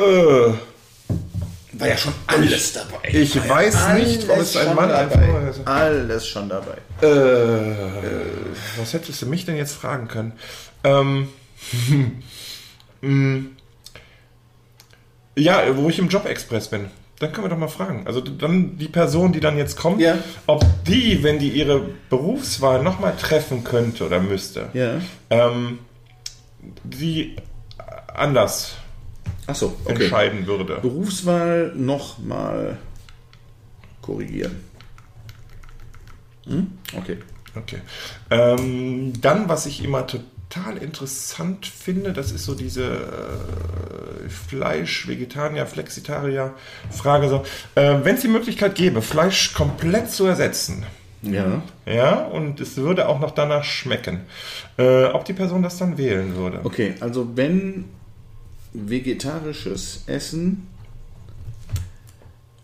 [1.79, 3.07] War ja schon alles dabei.
[3.11, 5.29] ich ja weiß nicht, ob es ein Mann dabei.
[5.65, 6.77] Alles schon dabei.
[7.01, 7.75] äh,
[8.79, 10.31] was hättest du mich denn jetzt fragen können?
[10.83, 11.27] Ähm,
[13.01, 13.45] mm,
[15.35, 16.87] ja, wo ich im Jobexpress bin.
[17.19, 18.05] Dann können wir doch mal fragen.
[18.05, 20.17] Also dann die Person, die dann jetzt kommt, Ja.
[20.45, 25.01] ob die, wenn die ihre Berufswahl nochmal treffen könnte oder müsste, Ja.
[25.31, 25.79] ähm,
[26.83, 27.35] die
[28.13, 28.75] anders
[29.47, 30.03] Achso, okay.
[30.03, 30.77] entscheiden würde.
[30.81, 32.77] Berufswahl nochmal
[34.01, 34.57] korrigieren.
[36.45, 36.67] Hm?
[36.97, 37.17] Okay.
[37.55, 37.81] Okay.
[38.29, 40.25] Ähm, dann, was ich immer total
[40.81, 46.53] interessant finde, das ist so diese äh, Fleisch, Vegetarier, Flexitarier
[46.91, 47.43] Frage so.
[47.75, 50.85] Äh, Wenn es die Möglichkeit gäbe, Fleisch komplett zu ersetzen,
[51.21, 51.61] Ja.
[51.85, 54.21] ja, und es würde auch noch danach schmecken,
[54.77, 56.61] äh, ob die Person das dann wählen würde.
[56.63, 57.85] Okay, also wenn
[58.73, 60.67] vegetarisches Essen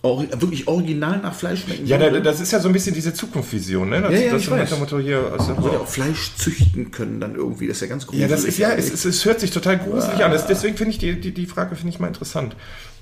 [0.03, 3.13] ori wirklich original nach Fleisch schmecken Ja, da- das ist ja so ein bisschen diese
[3.13, 4.01] Zukunftsvision, ne?
[4.01, 4.77] Das, Ja, ja, das ich weiß.
[4.77, 5.31] Motto hier.
[5.31, 7.67] Also, würde auch Fleisch züchten können dann irgendwie.
[7.67, 8.29] Das ist ja ganz gruselig.
[8.29, 10.31] Ja, das ist ja, es, es, es hört sich total gruselig an.
[10.31, 12.55] Das, deswegen finde ich die, die, die Frage finde ich mal interessant.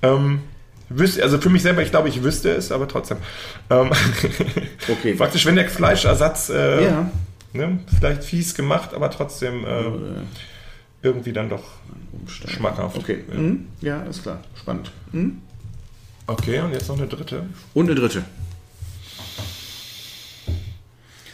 [0.04, 0.42] Ähm,
[0.90, 3.18] wüsste, also für mich selber, ich glaube, ich wüsste es, aber trotzdem.
[3.70, 3.90] Ähm,
[4.88, 5.14] Okay.
[5.16, 7.12] Praktisch, wenn der Fleischersatz äh, Ja.
[7.54, 9.84] ne, vielleicht fies gemacht, aber trotzdem äh,
[11.02, 11.64] irgendwie dann doch
[12.28, 12.98] schmackhaft.
[12.98, 13.68] Okay, mhm.
[13.82, 14.40] ja, ist klar.
[14.56, 14.92] Spannend.
[15.12, 15.42] Mhm.
[16.32, 17.44] Okay, und jetzt noch eine dritte.
[17.74, 18.24] Und eine dritte.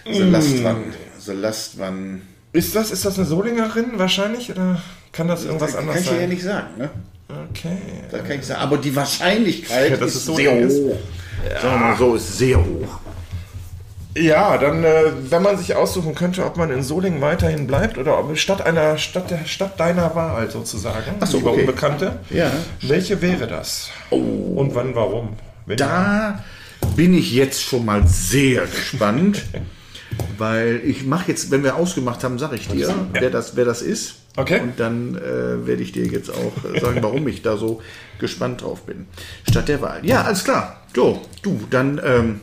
[0.05, 0.31] The Mm.
[0.31, 0.83] Last One.
[1.19, 2.21] The Last One.
[2.53, 4.81] Ist das, ist das eine Solingerin wahrscheinlich oder
[5.11, 6.29] kann das irgendwas das anderes kann ich dir ja sein?
[6.29, 6.67] nicht sagen.
[6.77, 6.89] Ne?
[7.49, 7.77] Okay.
[8.09, 8.61] Das kann ich sagen.
[8.61, 10.77] Aber die Wahrscheinlichkeit Ja, ist, so sehr ist.
[10.81, 10.97] hoch.
[11.61, 12.99] Sagen wir mal so, ist sehr hoch.
[14.19, 18.19] Ja, dann, äh, wenn man sich aussuchen könnte, ob man in Solingen weiterhin bleibt oder
[18.19, 21.61] ob statt einer Stadt der Stadt deiner Wahl sozusagen, Ach so, lieber okay.
[21.61, 22.51] Unbekannte, Ja.
[22.81, 23.89] welche wäre das?
[24.09, 25.33] Und wann, warum?
[25.65, 26.43] Wenn Da
[26.95, 29.43] bin ich jetzt schon mal sehr gespannt,
[30.37, 33.81] weil ich mache jetzt, wenn wir ausgemacht haben, sage ich dir, wer, das, wer das
[33.81, 34.15] ist.
[34.35, 34.59] Okay.
[34.61, 37.81] Und dann äh, werde ich dir jetzt auch sagen, warum ich da so
[38.19, 39.07] gespannt drauf bin.
[39.49, 39.99] Statt der Wahl.
[40.03, 40.81] Ja, alles klar.
[40.95, 42.41] So, du, dann ähm,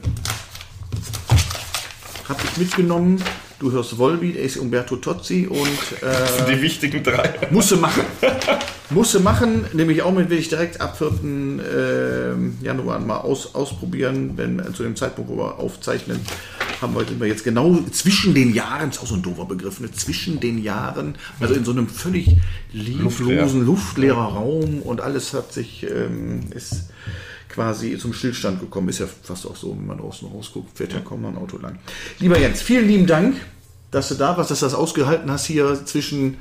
[2.28, 3.22] habe ich mitgenommen.
[3.58, 7.34] Du hörst Volbeat, ist Umberto Tozzi und äh, die wichtigen drei.
[7.50, 8.02] Musste machen.
[8.90, 11.10] Musste machen, nämlich auch mit will ich direkt ab 4.
[11.24, 16.20] ähm, Januar mal aus, ausprobieren, wenn äh, zu dem Zeitpunkt, wo wir aufzeichnen,
[16.82, 19.80] haben wir, sind wir jetzt genau zwischen den Jahren, ist auch so ein doofer Begriff,
[19.80, 19.90] ne?
[19.92, 22.36] zwischen den Jahren, also in so einem völlig
[22.72, 26.90] lieblosen, luftleerer Raum und alles hat sich, ähm, ist
[27.54, 28.88] quasi zum Stillstand gekommen.
[28.88, 31.58] Ist ja fast auch so, wenn man draußen rausguckt, fährt ja kaum noch ein Auto
[31.58, 31.78] lang.
[32.18, 33.36] Lieber Jens, vielen lieben Dank,
[33.90, 36.38] dass du da warst, dass du das ausgehalten hast hier zwischen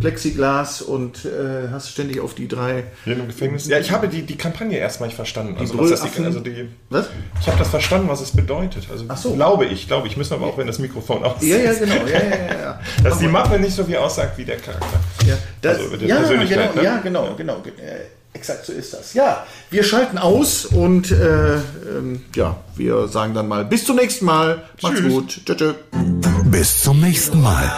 [0.00, 2.84] Plexiglas und äh, hast ständig auf die drei.
[3.04, 3.68] Im Gefängnis.
[3.68, 5.56] Ja, ich habe die, die Kampagne erstmal nicht verstanden.
[5.58, 5.92] Also, Brüllaffen?
[5.92, 7.08] was das, die, also die, Was?
[7.40, 8.88] ich habe das verstanden, was es bedeutet.
[8.90, 9.34] Also Ach so.
[9.34, 10.16] glaube ich, glaube ich.
[10.16, 11.80] Müssen aber auch, wenn das Mikrofon aus Ja, ja, ist.
[11.80, 11.94] genau.
[12.06, 12.80] Ja, ja, ja, ja.
[13.04, 15.00] Dass die Mappe nicht so wie aussagt wie der Charakter.
[15.26, 16.82] Ja, das, Also ja, genau, ne?
[16.82, 17.56] ja, genau, genau.
[17.76, 19.12] Äh, exakt so ist das.
[19.12, 24.24] Ja, wir schalten aus und äh, ähm, ja, wir sagen dann mal bis zum nächsten
[24.24, 24.62] Mal.
[24.82, 25.12] Macht's Tschüss.
[25.12, 25.40] gut.
[25.44, 25.74] Tschö, tschö.
[26.44, 27.70] Bis zum nächsten Mal.